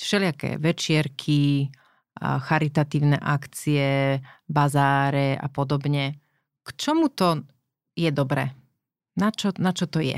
[0.01, 6.19] všelijaké večierky, eh, charitatívne akcie, bazáre a podobne.
[6.65, 7.45] K čomu to
[7.93, 8.57] je dobré?
[9.21, 10.17] Na čo, na čo to je?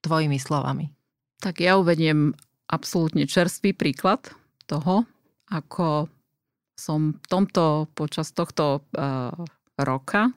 [0.00, 0.90] Tvojimi slovami.
[1.38, 2.32] Tak ja uvediem
[2.68, 4.24] absolútne čerstvý príklad
[4.64, 5.04] toho,
[5.52, 6.08] ako
[6.74, 9.30] som tomto, počas tohto uh,
[9.78, 10.34] roka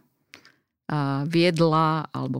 [1.27, 2.39] viedla alebo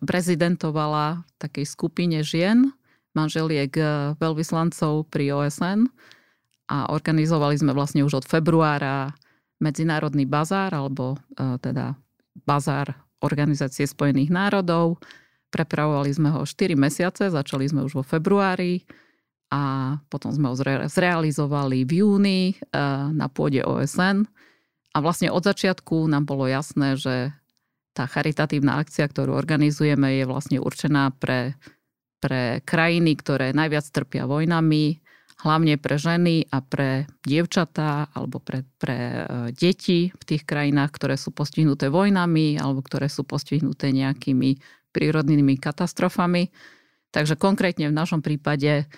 [0.00, 2.72] prezidentovala takej skupine žien,
[3.12, 3.68] manželiek
[4.16, 5.84] veľvyslancov pri OSN
[6.72, 9.12] a organizovali sme vlastne už od februára
[9.60, 11.96] medzinárodný bazár alebo e, teda
[12.44, 12.92] bazár
[13.24, 15.00] Organizácie spojených národov.
[15.48, 18.84] Prepravovali sme ho 4 mesiace, začali sme už vo februári
[19.50, 20.56] a potom sme ho
[20.90, 22.54] zrealizovali v júni e,
[23.14, 24.26] na pôde OSN.
[24.90, 27.30] A vlastne od začiatku nám bolo jasné, že
[27.94, 31.54] tá charitatívna akcia, ktorú organizujeme, je vlastne určená pre,
[32.18, 35.00] pre krajiny, ktoré najviac trpia vojnami,
[35.46, 41.14] hlavne pre ženy a pre dievčatá alebo pre, pre e, deti v tých krajinách, ktoré
[41.14, 44.58] sú postihnuté vojnami alebo ktoré sú postihnuté nejakými
[44.96, 46.48] prírodnými katastrofami.
[47.12, 48.88] Takže konkrétne v našom prípade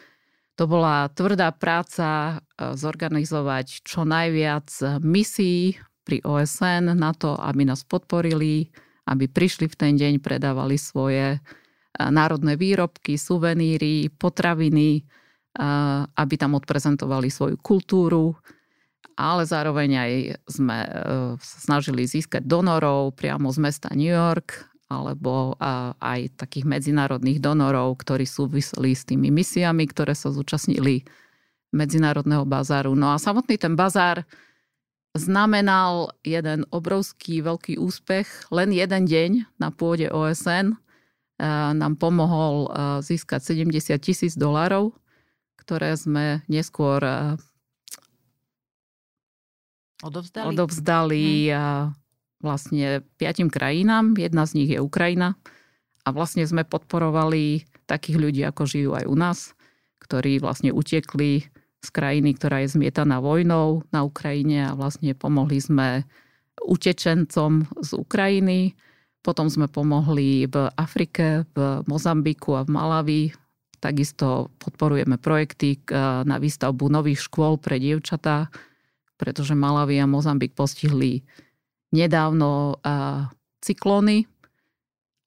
[0.59, 7.87] to bola tvrdá práca e, zorganizovať čo najviac misií pri OSN na to, aby nás
[7.87, 8.66] podporili,
[9.07, 11.40] aby prišli v ten deň, predávali svoje e,
[11.94, 15.03] národné výrobky, suveníry, potraviny, e,
[16.18, 18.35] aby tam odprezentovali svoju kultúru,
[19.14, 20.12] ale zároveň aj
[20.47, 20.79] sme
[21.42, 25.53] snažili získať donorov priamo z mesta New York, alebo
[26.01, 31.05] aj takých medzinárodných donorov, ktorí súviseli s tými misiami, ktoré sa zúčastnili
[31.77, 32.96] medzinárodného bazáru.
[32.96, 34.24] No a samotný ten bazár
[35.12, 38.48] znamenal jeden obrovský veľký úspech.
[38.48, 40.72] Len jeden deň na pôde OSN
[41.77, 42.72] nám pomohol
[43.05, 44.96] získať 70 tisíc dolárov,
[45.61, 47.05] ktoré sme neskôr
[50.01, 51.97] odovzdali, odovzdali hmm
[52.38, 54.14] vlastne piatim krajinám.
[54.18, 55.38] Jedna z nich je Ukrajina.
[56.07, 59.38] A vlastne sme podporovali takých ľudí, ako žijú aj u nás,
[60.01, 61.44] ktorí vlastne utekli
[61.79, 66.09] z krajiny, ktorá je zmietaná vojnou na Ukrajine a vlastne pomohli sme
[66.59, 68.74] utečencom z Ukrajiny.
[69.22, 73.22] Potom sme pomohli v Afrike, v Mozambiku a v Malavi.
[73.79, 75.79] Takisto podporujeme projekty
[76.24, 78.51] na výstavbu nových škôl pre dievčatá,
[79.14, 81.22] pretože Malavi a Mozambik postihli
[81.94, 82.79] nedávno
[83.64, 84.29] cyklóny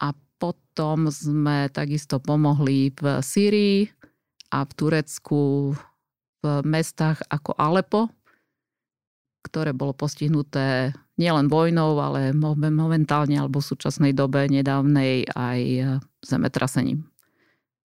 [0.01, 3.89] a potom sme takisto pomohli v Syrii
[4.51, 5.73] a v Turecku
[6.41, 8.09] v mestách ako Alepo,
[9.45, 15.59] ktoré bolo postihnuté nielen vojnou, ale momentálne alebo v súčasnej dobe nedávnej aj
[16.25, 17.05] zemetrasením.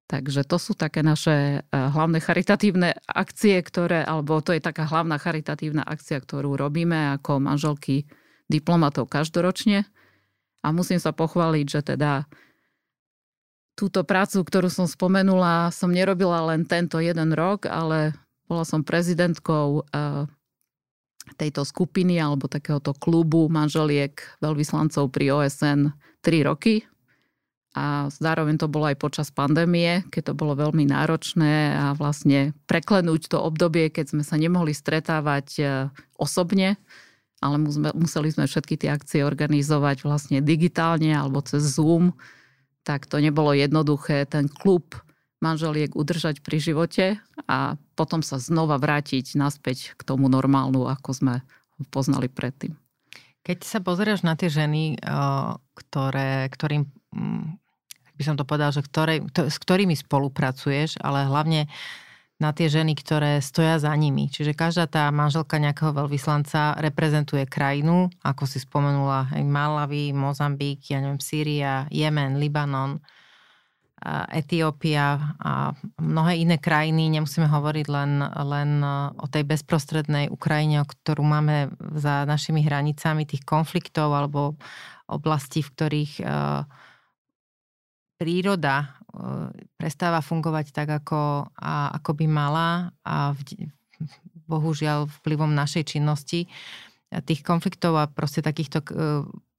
[0.06, 5.82] Takže to sú také naše hlavné charitatívne akcie, ktoré, alebo to je taká hlavná charitatívna
[5.84, 8.08] akcia, ktorú robíme ako manželky
[8.46, 9.86] diplomatov každoročne.
[10.62, 12.26] A musím sa pochváliť, že teda
[13.76, 18.16] túto prácu, ktorú som spomenula, som nerobila len tento jeden rok, ale
[18.48, 20.24] bola som prezidentkou eh,
[21.36, 25.92] tejto skupiny alebo takéhoto klubu manželiek veľvyslancov pri OSN
[26.24, 26.88] 3 roky.
[27.76, 33.28] A zároveň to bolo aj počas pandémie, keď to bolo veľmi náročné a vlastne preklenúť
[33.28, 35.68] to obdobie, keď sme sa nemohli stretávať eh,
[36.16, 36.80] osobne,
[37.46, 37.62] ale
[37.94, 42.12] museli sme všetky tie akcie organizovať vlastne digitálne alebo cez Zoom,
[42.82, 44.98] tak to nebolo jednoduché ten klub
[45.38, 47.06] manželiek udržať pri živote
[47.46, 51.34] a potom sa znova vrátiť naspäť k tomu normálnu, ako sme
[51.76, 52.74] ho poznali predtým.
[53.46, 54.98] Keď sa pozrieš na tie ženy,
[55.76, 57.46] ktoré, ktorým, mm,
[58.16, 61.70] by som to povedal, že ktoré, s ktorými spolupracuješ, ale hlavne
[62.36, 64.28] na tie ženy, ktoré stoja za nimi.
[64.28, 71.16] Čiže každá tá manželka nejakého veľvyslanca reprezentuje krajinu, ako si spomenula, Malawi, Mozambík, ja neviem,
[71.16, 73.00] Sýria, Jemen, Libanon,
[74.28, 77.08] Etiópia a mnohé iné krajiny.
[77.08, 78.84] Nemusíme hovoriť len, len
[79.16, 84.60] o tej bezprostrednej Ukrajine, ktorú máme za našimi hranicami, tých konfliktov alebo
[85.08, 86.12] oblastí, v ktorých
[88.20, 89.00] príroda
[89.76, 92.68] prestáva fungovať tak, ako, a, ako by mala
[93.02, 93.70] a v,
[94.46, 96.46] bohužiaľ vplyvom našej činnosti
[97.10, 98.86] tých konfliktov a proste takýchto e,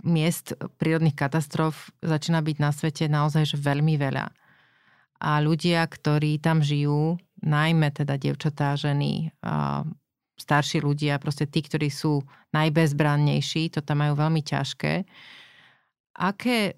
[0.03, 4.29] miest prírodných katastrof začína byť na svete naozaj že veľmi veľa.
[5.17, 9.33] A ľudia, ktorí tam žijú, najmä teda devčatá, ženy,
[10.37, 12.21] starší ľudia, proste tí, ktorí sú
[12.53, 15.09] najbezbrannejší, to tam majú veľmi ťažké.
[16.21, 16.77] Aké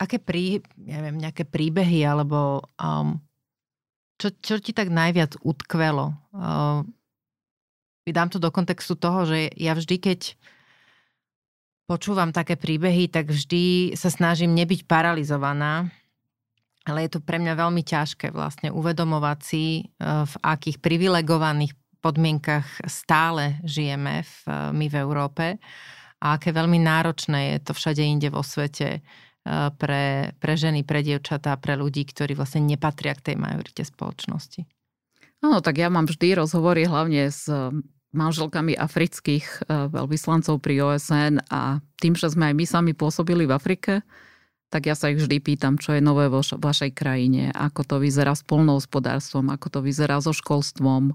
[0.00, 3.20] aké prí, neviem, nejaké príbehy alebo um,
[4.16, 6.16] čo, čo ti tak najviac utkvelo?
[8.10, 10.20] Dám to do kontextu toho, že ja vždy, keď
[11.86, 15.94] počúvam také príbehy, tak vždy sa snažím nebyť paralizovaná,
[16.88, 22.88] ale je to pre mňa veľmi ťažké vlastne uvedomovať si, uh, v akých privilegovaných podmienkach
[22.88, 25.46] stále žijeme v, uh, my v Európe
[26.20, 29.00] a aké veľmi náročné je to všade inde vo svete
[29.78, 34.62] pre, pre ženy, pre dievčatá, pre ľudí, ktorí vlastne nepatria k tej majorite spoločnosti.
[35.40, 37.48] Áno, tak ja mám vždy rozhovory hlavne s
[38.10, 39.58] manželkami afrických e,
[39.90, 44.02] veľvyslancov pri OSN a tým, že sme aj my sami pôsobili v Afrike,
[44.70, 48.34] tak ja sa ich vždy pýtam, čo je nové vo vašej krajine, ako to vyzerá
[48.34, 51.14] s polnohospodárstvom, ako to vyzerá so školstvom,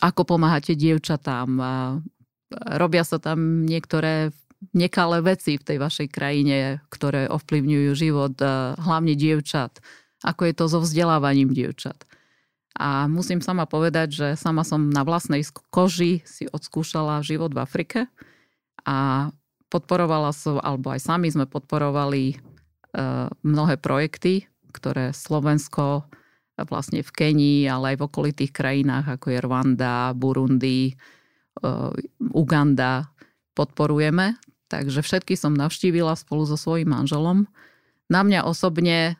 [0.00, 1.48] ako pomáhate dievčatám.
[2.50, 4.32] Robia sa tam niektoré
[4.76, 9.80] nekalé veci v tej vašej krajine, ktoré ovplyvňujú život e, hlavne dievčat.
[10.20, 12.04] Ako je to so vzdelávaním dievčat.
[12.76, 15.42] A musím sama povedať, že sama som na vlastnej
[15.72, 18.00] koži si odskúšala život v Afrike
[18.84, 19.28] a
[19.72, 22.36] podporovala som, alebo aj sami sme podporovali e,
[23.42, 26.04] mnohé projekty, ktoré Slovensko
[26.68, 30.92] vlastne v Kenii, ale aj v okolitých krajinách, ako je Rwanda, Burundi,
[32.36, 33.08] Uganda,
[33.56, 34.49] podporujeme.
[34.70, 37.50] Takže všetky som navštívila spolu so svojím manželom.
[38.06, 39.18] Na mňa osobne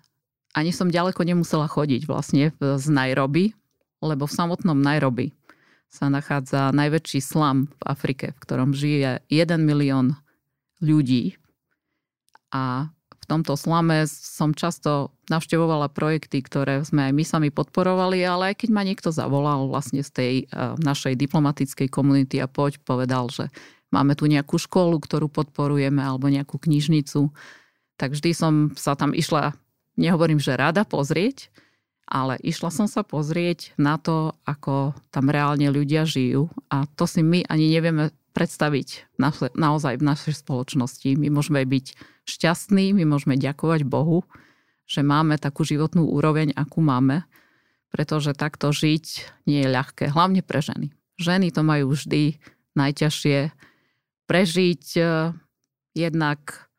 [0.55, 3.55] ani som ďaleko nemusela chodiť vlastne z Nairobi,
[4.03, 5.35] lebo v samotnom Nairobi
[5.91, 10.15] sa nachádza najväčší slam v Afrike, v ktorom žije 1 milión
[10.79, 11.35] ľudí.
[12.55, 18.55] A v tomto slame som často navštevovala projekty, ktoré sme aj my sami podporovali, ale
[18.55, 23.31] aj keď ma niekto zavolal vlastne z tej uh, našej diplomatickej komunity a poď povedal,
[23.31, 23.51] že
[23.91, 27.31] máme tu nejakú školu, ktorú podporujeme, alebo nejakú knižnicu,
[28.01, 29.53] tak vždy som sa tam išla,
[30.01, 31.53] nehovorím, že rada pozrieť,
[32.11, 37.23] ale išla som sa pozrieť na to, ako tam reálne ľudia žijú a to si
[37.23, 39.19] my ani nevieme predstaviť
[39.55, 41.19] naozaj v našej spoločnosti.
[41.19, 41.87] My môžeme byť
[42.27, 44.27] šťastní, my môžeme ďakovať Bohu,
[44.91, 47.27] že máme takú životnú úroveň, akú máme,
[47.95, 49.07] pretože takto žiť
[49.47, 50.95] nie je ľahké, hlavne pre ženy.
[51.19, 52.39] Ženy to majú vždy
[52.75, 53.51] najťažšie,
[54.31, 55.03] prežiť e,
[55.99, 56.71] jednak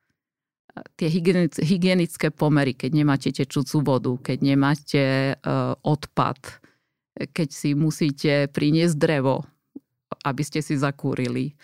[0.71, 1.11] e, tie
[1.59, 5.33] hygienické pomery, keď nemáte tečúcu vodu, keď nemáte e,
[5.83, 6.39] odpad,
[7.35, 9.43] keď si musíte priniesť drevo,
[10.23, 11.59] aby ste si zakúrili,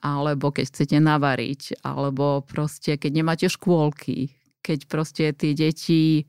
[0.00, 4.32] alebo keď chcete navariť, alebo proste keď nemáte škôlky,
[4.64, 6.28] keď proste tie deti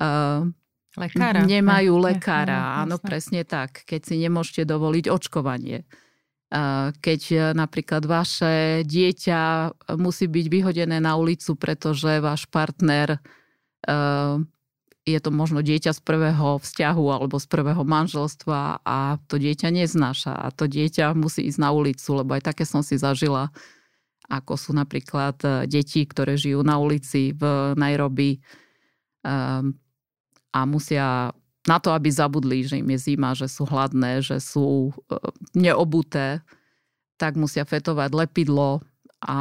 [0.00, 0.46] uh,
[0.96, 1.44] lekára.
[1.44, 2.80] nemajú lekára.
[2.80, 3.84] Áno, presne tak.
[3.84, 5.84] Keď si nemôžete dovoliť očkovanie
[7.00, 13.20] keď e, napríklad vaše dieťa musí byť vyhodené na ulicu, pretože váš partner e,
[15.08, 20.36] je to možno dieťa z prvého vzťahu alebo z prvého manželstva a to dieťa neznáša
[20.36, 23.48] a to dieťa musí ísť na ulicu, lebo aj také som si zažila,
[24.28, 28.44] ako sú napríklad e, deti, ktoré žijú na ulici v Nairobi
[30.52, 31.30] a musia
[31.62, 34.92] na to, aby zabudli, že im je zima, že sú hladné, že sú e,
[35.54, 36.42] neobuté,
[37.22, 38.82] tak musia fetovať lepidlo
[39.22, 39.38] a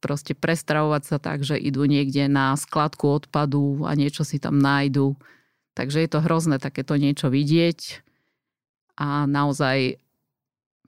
[0.00, 5.12] proste prestravovať sa tak, že idú niekde na skladku odpadu a niečo si tam nájdu.
[5.76, 8.00] Takže je to hrozné takéto niečo vidieť.
[8.96, 10.00] A naozaj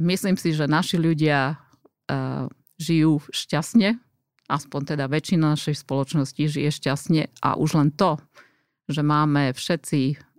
[0.01, 2.49] myslím si, že naši ľudia uh,
[2.81, 4.01] žijú šťastne,
[4.49, 7.29] aspoň teda väčšina našej spoločnosti žije šťastne.
[7.45, 8.17] A už len to,
[8.89, 10.32] že máme všetci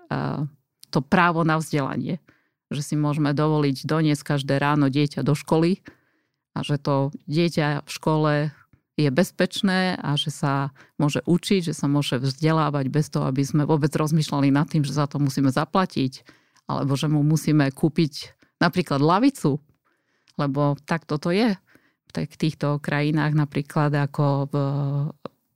[0.89, 2.21] to právo na vzdelanie.
[2.73, 5.81] Že si môžeme dovoliť doniesť každé ráno dieťa do školy
[6.53, 8.33] a že to dieťa v škole
[8.93, 10.69] je bezpečné a že sa
[11.01, 14.93] môže učiť, že sa môže vzdelávať bez toho, aby sme vôbec rozmýšľali nad tým, že
[14.93, 16.21] za to musíme zaplatiť
[16.69, 19.59] alebo že mu musíme kúpiť napríklad lavicu,
[20.37, 21.57] lebo tak toto je
[22.13, 24.55] v týchto krajinách napríklad ako v,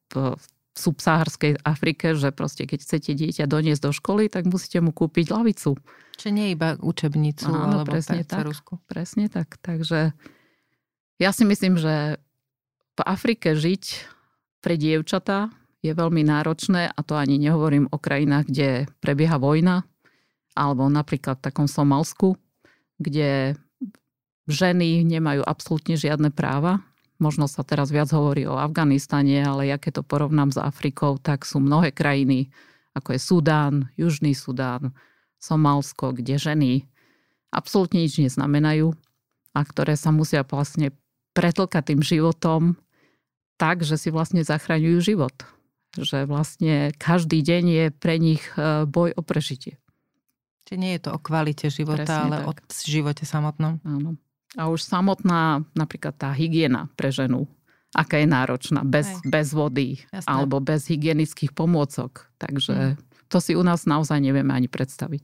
[0.09, 0.45] v v
[0.77, 5.75] subsaharskej Afrike, že proste keď chcete dieťa doniesť do školy, tak musíte mu kúpiť lavicu.
[6.17, 8.49] Čiže nie iba učebnicu Áno, alebo presne tak,
[8.89, 9.57] presne tak.
[9.61, 10.13] Takže
[11.17, 12.21] ja si myslím, že
[12.97, 13.83] v Afrike žiť
[14.61, 15.53] pre dievčatá
[15.85, 18.69] je veľmi náročné a to ani nehovorím o krajinách, kde
[19.01, 19.85] prebieha vojna
[20.57, 22.33] alebo napríklad v takom Somalsku,
[22.97, 23.53] kde
[24.49, 26.81] ženy nemajú absolútne žiadne práva
[27.17, 31.49] Možno sa teraz viac hovorí o Afganistane, ale ja keď to porovnám s Afrikou, tak
[31.49, 32.53] sú mnohé krajiny,
[32.93, 34.93] ako je Sudán, Južný Sudán,
[35.41, 36.85] Somálsko, kde ženy
[37.49, 38.93] absolútne nič neznamenajú
[39.53, 40.93] a ktoré sa musia vlastne
[41.33, 42.77] pretlkať tým životom
[43.57, 45.33] tak, že si vlastne zachraňujú život.
[45.97, 49.81] Že vlastne každý deň je pre nich e, boj o prežitie.
[50.69, 52.61] Čiže nie je to o kvalite života, Presne ale tak.
[52.61, 53.81] o živote samotnom.
[53.81, 54.19] Áno.
[54.55, 57.51] A už samotná napríklad tá hygiena pre ženu,
[57.91, 60.29] aká je náročná, bez, bez vody Jasné.
[60.29, 62.31] alebo bez hygienických pomôcok.
[62.39, 63.27] Takže mm.
[63.27, 65.23] to si u nás naozaj nevieme ani predstaviť.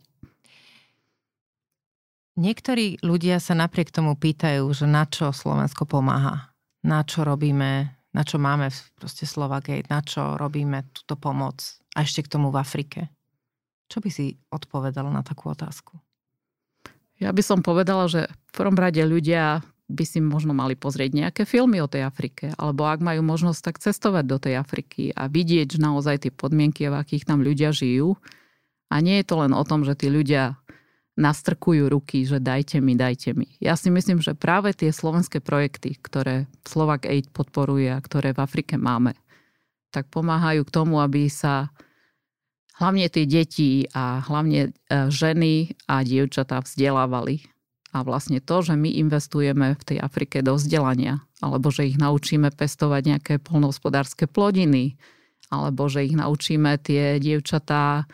[2.34, 6.50] Niektorí ľudia sa napriek tomu pýtajú, že na čo Slovensko pomáha,
[6.82, 11.62] na čo robíme, na čo máme proste Slovakej, na čo robíme túto pomoc
[11.94, 13.14] a ešte k tomu v Afrike.
[13.86, 16.03] Čo by si odpovedal na takú otázku?
[17.22, 19.62] Ja by som povedala, že v prvom rade ľudia
[19.92, 23.76] by si možno mali pozrieť nejaké filmy o tej Afrike, alebo ak majú možnosť tak
[23.84, 28.18] cestovať do tej Afriky a vidieť naozaj tie podmienky, v akých tam ľudia žijú.
[28.90, 30.58] A nie je to len o tom, že tí ľudia
[31.14, 33.54] nastrkujú ruky, že dajte mi, dajte mi.
[33.62, 38.42] Ja si myslím, že práve tie slovenské projekty, ktoré Slovak Aid podporuje a ktoré v
[38.42, 39.14] Afrike máme,
[39.94, 41.70] tak pomáhajú k tomu, aby sa
[42.78, 47.46] hlavne tie deti a hlavne e, ženy a dievčatá vzdelávali.
[47.94, 52.50] A vlastne to, že my investujeme v tej Afrike do vzdelania, alebo že ich naučíme
[52.50, 54.98] pestovať nejaké polnohospodárske plodiny,
[55.54, 58.10] alebo že ich naučíme tie dievčatá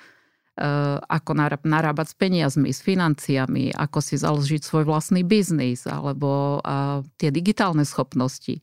[0.60, 7.00] Eh, ako narábať s peniazmi, s financiami, ako si založiť svoj vlastný biznis, alebo eh,
[7.16, 8.60] tie digitálne schopnosti.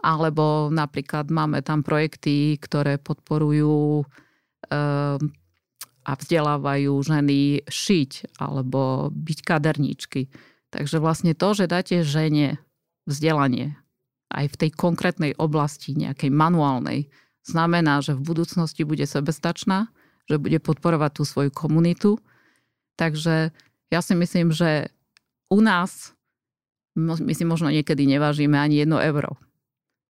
[0.00, 4.08] Alebo napríklad máme tam projekty, ktoré podporujú
[6.08, 10.32] a vzdelávajú ženy šiť alebo byť kaderníčky.
[10.72, 12.58] Takže vlastne to, že dáte žene
[13.08, 13.76] vzdelanie
[14.28, 17.08] aj v tej konkrétnej oblasti, nejakej manuálnej,
[17.48, 19.88] znamená, že v budúcnosti bude sebestačná,
[20.28, 22.20] že bude podporovať tú svoju komunitu.
[23.00, 23.56] Takže
[23.88, 24.92] ja si myslím, že
[25.48, 26.12] u nás
[26.98, 29.38] my si možno niekedy nevážime ani jedno euro.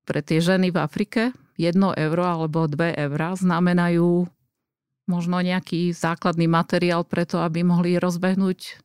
[0.09, 4.25] Pre tie ženy v Afrike jedno euro alebo dve eurá znamenajú
[5.09, 8.85] možno nejaký základný materiál preto, aby mohli rozbehnúť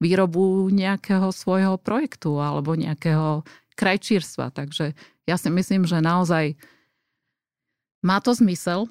[0.00, 3.44] výrobu nejakého svojho projektu alebo nejakého
[3.78, 4.50] krajčírstva.
[4.50, 4.96] Takže
[5.28, 6.58] ja si myslím, že naozaj
[8.02, 8.88] má to zmysel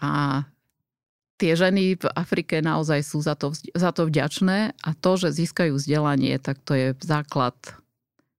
[0.00, 0.42] a
[1.36, 5.76] tie ženy v Afrike naozaj sú za to, za to vďačné a to, že získajú
[5.76, 7.54] vzdelanie, tak to je základ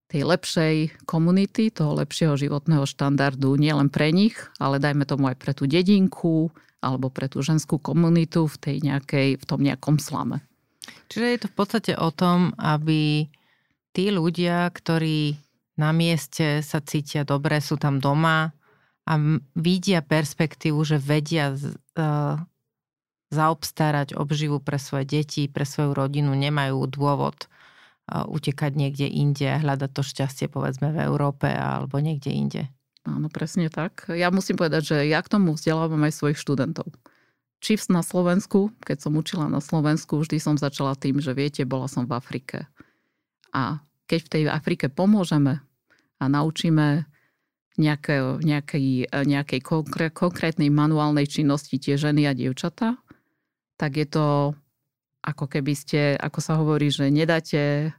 [0.08, 5.52] tej lepšej komunity, toho lepšieho životného štandardu nielen pre nich, ale dajme tomu aj pre
[5.52, 6.48] tú dedinku
[6.78, 10.42] alebo pre tú ženskú komunitu v, tej nejakej, v tom nejakom slame.
[11.10, 13.26] Čiže je to v podstate o tom, aby
[13.92, 15.34] tí ľudia, ktorí
[15.78, 18.50] na mieste sa cítia dobre, sú tam doma
[19.08, 19.12] a
[19.54, 21.54] vidia perspektívu, že vedia
[23.28, 27.48] zaobstarať obživu pre svoje deti, pre svoju rodinu, nemajú dôvod
[28.08, 32.62] utekať niekde inde a hľadať to šťastie povedzme v Európe alebo niekde inde.
[33.08, 34.04] Áno, presne tak.
[34.12, 36.92] Ja musím povedať, že ja k tomu vzdelávam aj svojich študentov.
[37.58, 41.88] Či na Slovensku, keď som učila na Slovensku, vždy som začala tým, že viete, bola
[41.88, 42.68] som v Afrike.
[43.50, 45.64] A keď v tej Afrike pomôžeme
[46.20, 47.08] a naučíme
[47.80, 49.60] nejaké, nejakej, nejakej
[50.12, 53.00] konkrétnej manuálnej činnosti tie ženy a dievčatá,
[53.78, 54.54] tak je to
[55.22, 57.94] ako keby ste, ako sa hovorí, že nedáte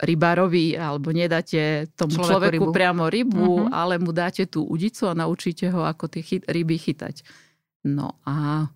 [0.00, 2.72] rybárovi alebo nedáte tomu človeku, človeku rybu.
[2.72, 3.68] priamo rybu, uh-huh.
[3.68, 7.20] ale mu dáte tú udicu a naučíte ho, ako tie chyt, ryby chytať.
[7.84, 8.68] No a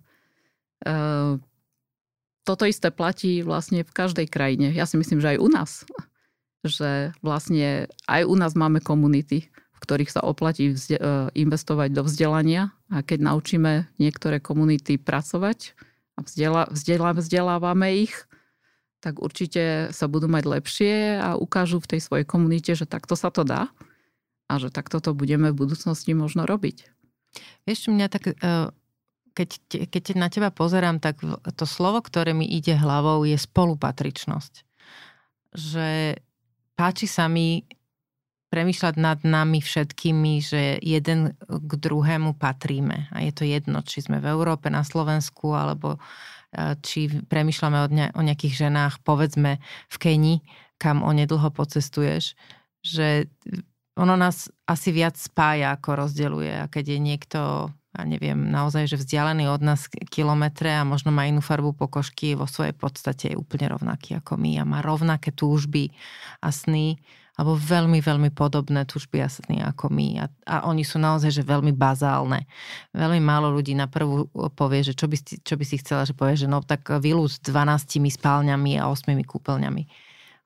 [0.85, 1.41] uh,
[2.45, 4.69] toto isté platí vlastne v každej krajine.
[4.69, 5.71] Ja si myslím, že aj u nás.
[6.61, 11.01] Že vlastne aj u nás máme komunity, v ktorých sa oplatí vzde-
[11.33, 15.73] investovať do vzdelania a keď naučíme niektoré komunity pracovať,
[16.17, 18.25] a vzdelá, vzdelá, vzdelávame ich,
[19.07, 23.31] tak určite sa budú mať lepšie a ukážu v tej svojej komunite, že takto sa
[23.31, 23.71] to dá
[24.51, 26.91] a že takto to budeme v budúcnosti možno robiť.
[27.63, 28.35] Vieš, mňa tak, e,
[29.31, 29.49] keď,
[29.87, 31.23] keď na teba pozerám, tak
[31.55, 34.53] to slovo, ktoré mi ide hlavou, je spolupatričnosť.
[35.55, 36.19] Že
[36.75, 37.63] páči sa mi
[38.51, 43.07] premýšľať nad nami všetkými, že jeden k druhému patríme.
[43.15, 45.99] A je to jedno, či sme v Európe, na Slovensku, alebo e,
[46.81, 49.59] či premýšľame o, ne, o nejakých ženách, povedzme
[49.91, 50.35] v Keni,
[50.77, 52.37] kam onedlho pocestuješ,
[52.85, 53.27] že
[53.97, 56.53] ono nás asi viac spája, ako rozdeluje.
[56.53, 57.39] A keď je niekto,
[57.73, 62.45] ja neviem, naozaj, že vzdialený od nás kilometre a možno má inú farbu pokožky, vo
[62.45, 65.89] svojej podstate je úplne rovnaký ako my a má rovnaké túžby
[66.45, 67.01] a sny
[67.37, 70.07] alebo veľmi, veľmi podobné tužby a sny ako my.
[70.17, 72.49] A, a oni sú naozaj že veľmi bazálne.
[72.97, 74.25] Veľmi málo ľudí na prvú
[74.57, 77.29] povie, že čo by, si, čo by si chcela, že povie, že no tak vilu
[77.29, 79.85] s 12 spálňami a 8 kúpeľňami.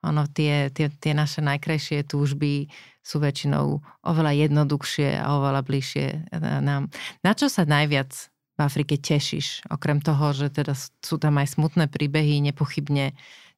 [0.01, 2.67] Ono, tie, tie, tie naše najkrajšie túžby
[3.05, 6.07] sú väčšinou oveľa jednoduchšie a oveľa bližšie
[6.59, 6.91] nám.
[7.21, 8.09] Na čo sa najviac
[8.57, 9.69] v Afrike tešíš?
[9.69, 13.13] Okrem toho, že teda sú tam aj smutné príbehy, nepochybne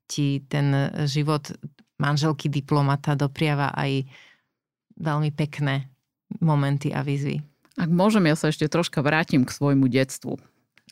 [0.05, 1.47] ti ten život
[2.02, 4.08] manželky diplomata dopriava aj
[4.98, 5.89] veľmi pekné
[6.41, 7.41] momenty a výzvy.
[7.78, 10.38] Ak môžem, ja sa ešte troška vrátim k svojmu detstvu.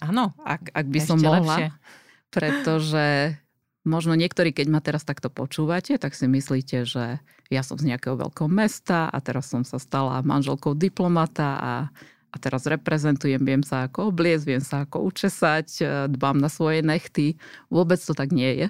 [0.02, 0.34] Áno.
[0.42, 1.46] Ak, ak by ešte som mohla.
[1.46, 1.68] Lepšie.
[2.34, 3.06] Pretože
[3.86, 7.22] možno niektorí, keď ma teraz takto počúvate, tak si myslíte, že
[7.54, 11.74] ja som z nejakého veľkého mesta a teraz som sa stala manželkou diplomata a,
[12.34, 17.38] a teraz reprezentujem, viem sa ako obliecť, viem sa ako učesať, dbám na svoje nechty.
[17.70, 18.68] Vôbec to tak nie je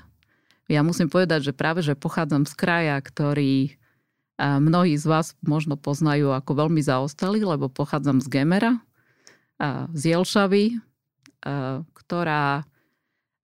[0.71, 3.75] Ja musím povedať, že práve, že pochádzam z kraja, ktorý
[4.39, 8.79] mnohí z vás možno poznajú ako veľmi zaostalý, lebo pochádzam z Gemera,
[9.91, 10.79] z Jelšavy,
[11.91, 12.63] ktorá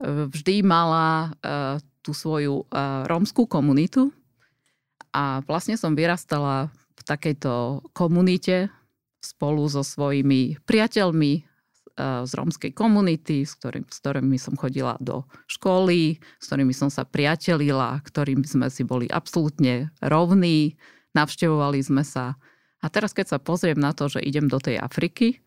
[0.02, 1.36] vždy mala
[2.00, 2.64] tú svoju
[3.06, 4.16] rómskú komunitu.
[5.12, 8.72] A vlastne som vyrastala v takejto komunite
[9.20, 11.44] spolu so svojimi priateľmi
[11.98, 17.04] z rómskej komunity, s, ktorým, s ktorými som chodila do školy, s ktorými som sa
[17.04, 20.78] priatelila, ktorými sme si boli absolútne rovní,
[21.18, 22.38] navštevovali sme sa.
[22.80, 25.42] A teraz, keď sa pozriem na to, že idem do tej Afriky,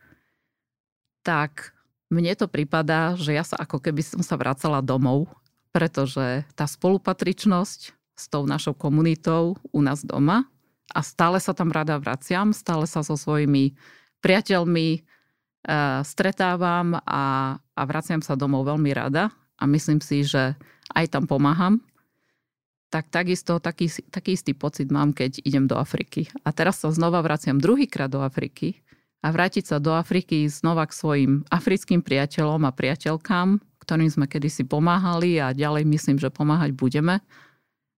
[1.23, 1.71] tak
[2.11, 5.31] mne to pripadá, že ja sa ako keby som sa vracala domov
[5.71, 10.45] pretože tá spolupatričnosť s tou našou komunitou u nás doma
[10.91, 13.79] a stále sa tam rada vraciam, stále sa so svojimi
[14.21, 15.07] priateľmi
[16.03, 19.29] stretávam a, a vraciam sa domov veľmi rada
[19.61, 20.57] a myslím si, že
[20.97, 21.85] aj tam pomáham.
[22.91, 26.27] Tak takisto taký, taký istý pocit mám, keď idem do Afriky.
[26.43, 28.83] A teraz sa znova vraciam druhýkrát do Afriky
[29.23, 34.67] a vrátiť sa do Afriky znova k svojim africkým priateľom a priateľkám, ktorým sme kedysi
[34.67, 37.23] pomáhali a ďalej myslím, že pomáhať budeme,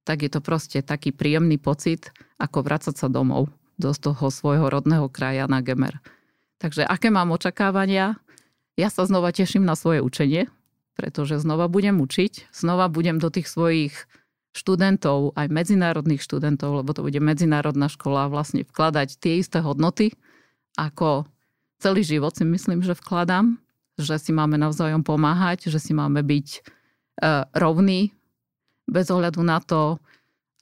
[0.02, 3.48] tak je to proste taký príjemný pocit, ako vracať sa domov
[3.78, 6.02] do toho svojho rodného kraja na Gemer.
[6.62, 8.14] Takže aké mám očakávania?
[8.78, 10.46] Ja sa znova teším na svoje učenie,
[10.94, 14.06] pretože znova budem učiť, znova budem do tých svojich
[14.54, 20.14] študentov, aj medzinárodných študentov, lebo to bude medzinárodná škola, vlastne vkladať tie isté hodnoty,
[20.78, 21.26] ako
[21.82, 23.58] celý život si myslím, že vkladám
[24.00, 26.60] že si máme navzájom pomáhať, že si máme byť e,
[27.56, 28.12] rovní
[28.88, 30.00] bez ohľadu na to,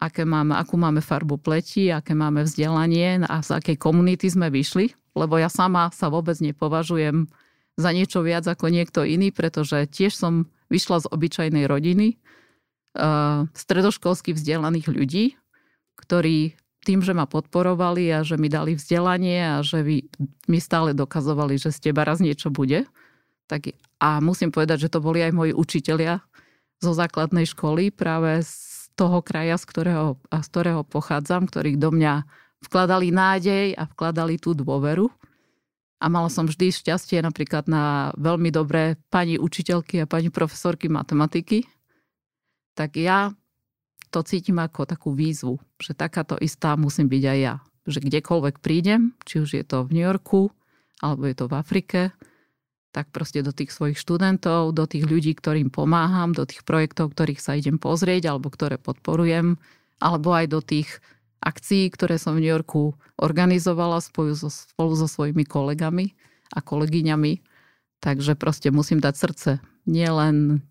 [0.00, 4.92] aké máme, akú máme farbu pleti, aké máme vzdelanie a z akej komunity sme vyšli.
[5.16, 7.26] Lebo ja sama sa vôbec nepovažujem
[7.74, 12.16] za niečo viac ako niekto iný, pretože tiež som vyšla z obyčajnej rodiny, e,
[13.50, 15.24] stredoškolsky vzdelaných ľudí,
[15.98, 16.54] ktorí
[16.84, 19.84] tým, že ma podporovali a že mi dali vzdelanie a že
[20.48, 22.88] mi stále dokazovali, že z teba raz niečo bude,
[23.50, 26.22] tak, a musím povedať, že to boli aj moji učitelia
[26.78, 32.24] zo základnej školy práve z toho kraja, z ktorého, z ktorého pochádzam, ktorí do mňa
[32.64, 35.08] vkladali nádej a vkladali tú dôveru.
[36.00, 41.68] A mala som vždy šťastie napríklad na veľmi dobré pani učiteľky a pani profesorky matematiky.
[42.72, 43.36] Tak ja
[44.08, 47.54] to cítim ako takú výzvu, že takáto istá musím byť aj ja.
[47.84, 50.48] Že kdekoľvek prídem, či už je to v New Yorku,
[51.04, 52.00] alebo je to v Afrike,
[52.90, 57.38] tak proste do tých svojich študentov, do tých ľudí, ktorým pomáham, do tých projektov, ktorých
[57.38, 59.56] sa idem pozrieť alebo ktoré podporujem,
[60.02, 60.98] alebo aj do tých
[61.40, 66.12] akcií, ktoré som v New Yorku organizovala spolu so, spolu so svojimi kolegami
[66.52, 67.40] a kolegyňami.
[68.00, 69.50] Takže proste musím dať srdce.
[69.84, 70.64] Nie len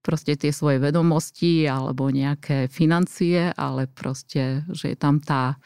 [0.00, 5.60] proste tie svoje vedomosti alebo nejaké financie, ale proste, že je tam tá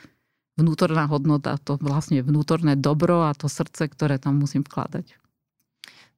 [0.55, 5.19] vnútorná hodnota, to vlastne vnútorné dobro a to srdce, ktoré tam musím vkladať.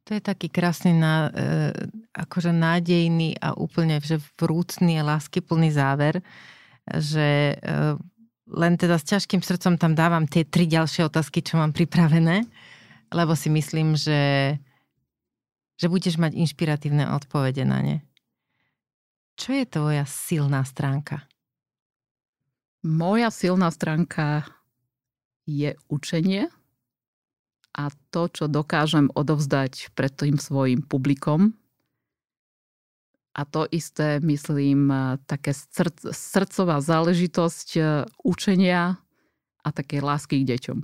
[0.07, 1.73] To je taký krásny, ná, e,
[2.15, 6.23] akože nádejný a úplne že vrúcný a láskyplný záver,
[6.87, 7.99] že e,
[8.47, 12.47] len teda s ťažkým srdcom tam dávam tie tri ďalšie otázky, čo mám pripravené,
[13.11, 14.55] lebo si myslím, že,
[15.75, 17.97] že budeš mať inšpiratívne odpovede na ne.
[19.37, 21.27] Čo je tvoja silná stránka?
[22.87, 24.47] Moja silná stránka
[25.45, 26.49] je učenie
[27.77, 31.53] a to, čo dokážem odovzdať pred tým svojim publikom.
[33.37, 34.89] A to isté, myslím,
[35.29, 37.81] také srdc, srdcová záležitosť e,
[38.25, 38.97] učenia
[39.61, 40.79] a také lásky k deťom.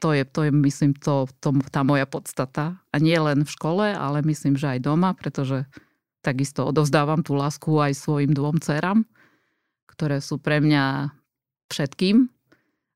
[0.00, 2.80] To je, to je myslím, to, to, tá moja podstata.
[2.88, 5.68] A nie len v škole, ale myslím, že aj doma, pretože
[6.24, 9.04] takisto odovzdávam tú lásku aj svojim dvom dcerám,
[9.84, 11.12] ktoré sú pre mňa
[11.68, 12.32] všetkým.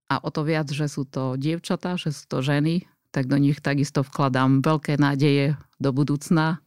[0.08, 3.60] A o to viac, že sú to dievčatá, že sú to ženy, tak do nich
[3.60, 6.64] takisto vkladám veľké nádeje do budúcna,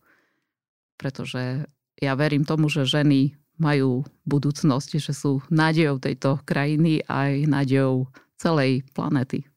[1.01, 1.65] pretože
[1.97, 8.05] ja verím tomu, že ženy majú budúcnosť, že sú nádejou tejto krajiny aj nádejou
[8.37, 9.49] celej planety.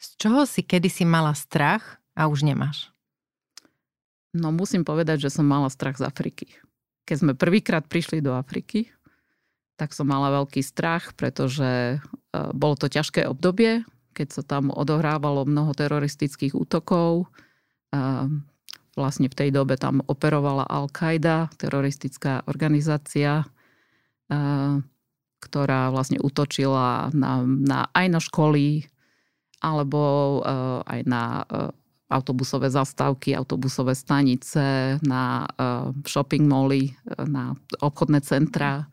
[0.00, 2.88] Z čoho si kedysi mala strach a už nemáš?
[4.32, 6.48] No musím povedať, že som mala strach z Afriky.
[7.04, 8.88] Keď sme prvýkrát prišli do Afriky,
[9.76, 11.98] tak som mala veľký strach, pretože e,
[12.56, 13.84] bolo to ťažké obdobie
[14.18, 17.30] keď sa tam odohrávalo mnoho teroristických útokov.
[18.98, 23.46] Vlastne v tej dobe tam operovala Al-Qaida, teroristická organizácia,
[25.38, 28.90] ktorá vlastne útočila na, na, aj na školy,
[29.62, 30.42] alebo
[30.82, 31.46] aj na
[32.10, 35.46] autobusové zastávky, autobusové stanice, na
[36.02, 36.90] shopping molly,
[37.22, 38.90] na obchodné centra.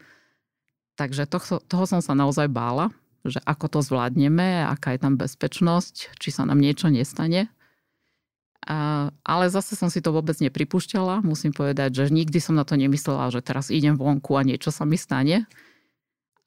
[0.99, 2.91] Takže toho, toho som sa naozaj bála,
[3.26, 7.49] že ako to zvládneme, aká je tam bezpečnosť, či sa nám niečo nestane.
[8.66, 11.22] Ale zase som si to vôbec nepripúšťala.
[11.22, 14.89] Musím povedať, že nikdy som na to nemyslela, že teraz idem vonku a niečo sa
[14.89, 15.45] mi stane.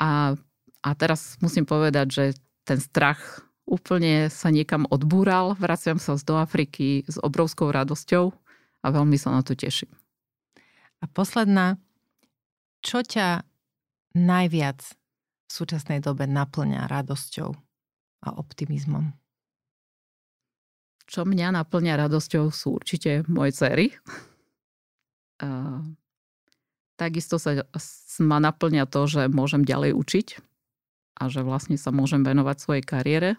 [0.02, 0.34] A,
[0.82, 2.24] a teraz musím povedať, že
[2.66, 5.54] ten strach úplne sa niekam odbúral.
[5.54, 8.34] Vraciam sa do Afriky s obrovskou radosťou
[8.82, 9.90] a veľmi sa na to teším.
[10.98, 11.78] A posledná,
[12.82, 13.46] čo ťa
[14.18, 14.82] najviac
[15.46, 17.54] v súčasnej dobe naplňa radosťou
[18.26, 19.14] a optimizmom?
[21.08, 23.96] Čo mňa naplňa radosťou sú určite moje cery.
[25.40, 25.80] A
[27.00, 27.64] takisto sa
[28.20, 30.28] ma naplňa to, že môžem ďalej učiť
[31.18, 33.30] a že vlastne sa môžem venovať svojej kariére.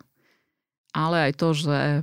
[0.97, 2.01] Ale aj to, že e,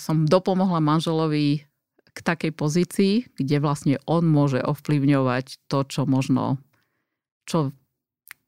[0.00, 1.68] som dopomohla manželovi
[2.16, 6.56] k takej pozícii, kde vlastne on môže ovplyvňovať to, čo možno,
[7.44, 7.76] čo,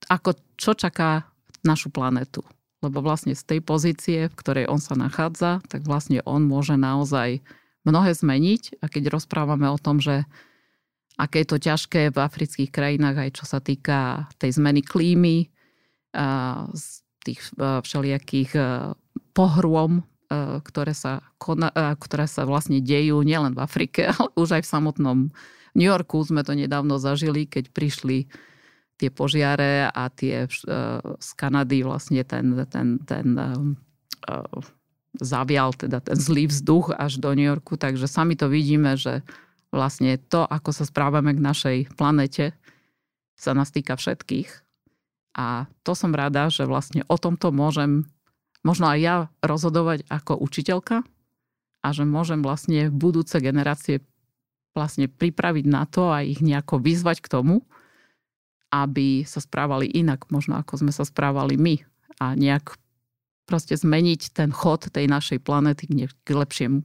[0.08, 1.28] ako, čo čaká
[1.60, 2.40] našu planetu
[2.78, 7.42] lebo vlastne z tej pozície, v ktorej on sa nachádza, tak vlastne on môže naozaj
[7.82, 8.82] mnohé zmeniť.
[8.82, 10.28] A keď rozprávame o tom, že
[11.18, 15.50] aké je to ťažké v afrických krajinách, aj čo sa týka tej zmeny klímy,
[16.72, 16.84] z
[17.26, 18.54] tých všelijakých
[19.34, 20.06] pohrôm,
[20.62, 21.24] ktoré sa,
[21.98, 25.18] ktoré sa vlastne dejú nielen v Afrike, ale už aj v samotnom
[25.76, 28.30] New Yorku sme to nedávno zažili, keď prišli
[28.98, 30.50] tie požiare a tie eh,
[31.00, 34.60] z Kanady vlastne ten, ten, ten uh,
[35.22, 39.22] zavial teda ten zlý vzduch až do New Yorku, takže sami to vidíme, že
[39.70, 42.52] vlastne to, ako sa správame k našej planete,
[43.38, 44.50] sa nás týka všetkých.
[45.38, 48.10] A to som rada, že vlastne o tomto môžem
[48.66, 51.06] možno aj ja rozhodovať ako učiteľka
[51.78, 54.02] a že môžem vlastne budúce generácie
[54.74, 57.62] vlastne pripraviť na to a ich nejako vyzvať k tomu,
[58.68, 61.80] aby sa správali inak, možno ako sme sa správali my
[62.20, 62.76] a nejak
[63.48, 66.84] proste zmeniť ten chod tej našej planety k lepšiemu.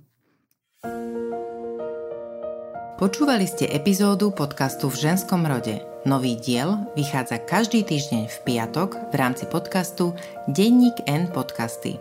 [2.94, 5.84] Počúvali ste epizódu podcastu v ženskom rode.
[6.08, 10.16] Nový diel vychádza každý týždeň v piatok v rámci podcastu
[10.48, 12.00] Denník N podcasty.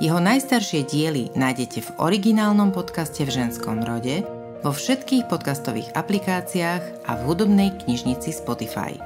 [0.00, 4.24] Jeho najstaršie diely nájdete v originálnom podcaste v ženskom rode–
[4.64, 8.96] vo všetkých podcastových aplikáciách a v hudobnej knižnici Spotify.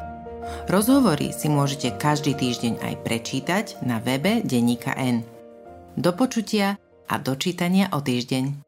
[0.70, 5.26] Rozhovory si môžete každý týždeň aj prečítať na webe Deníka N.
[5.98, 6.78] Do počutia
[7.10, 8.67] a dočítania o týždeň.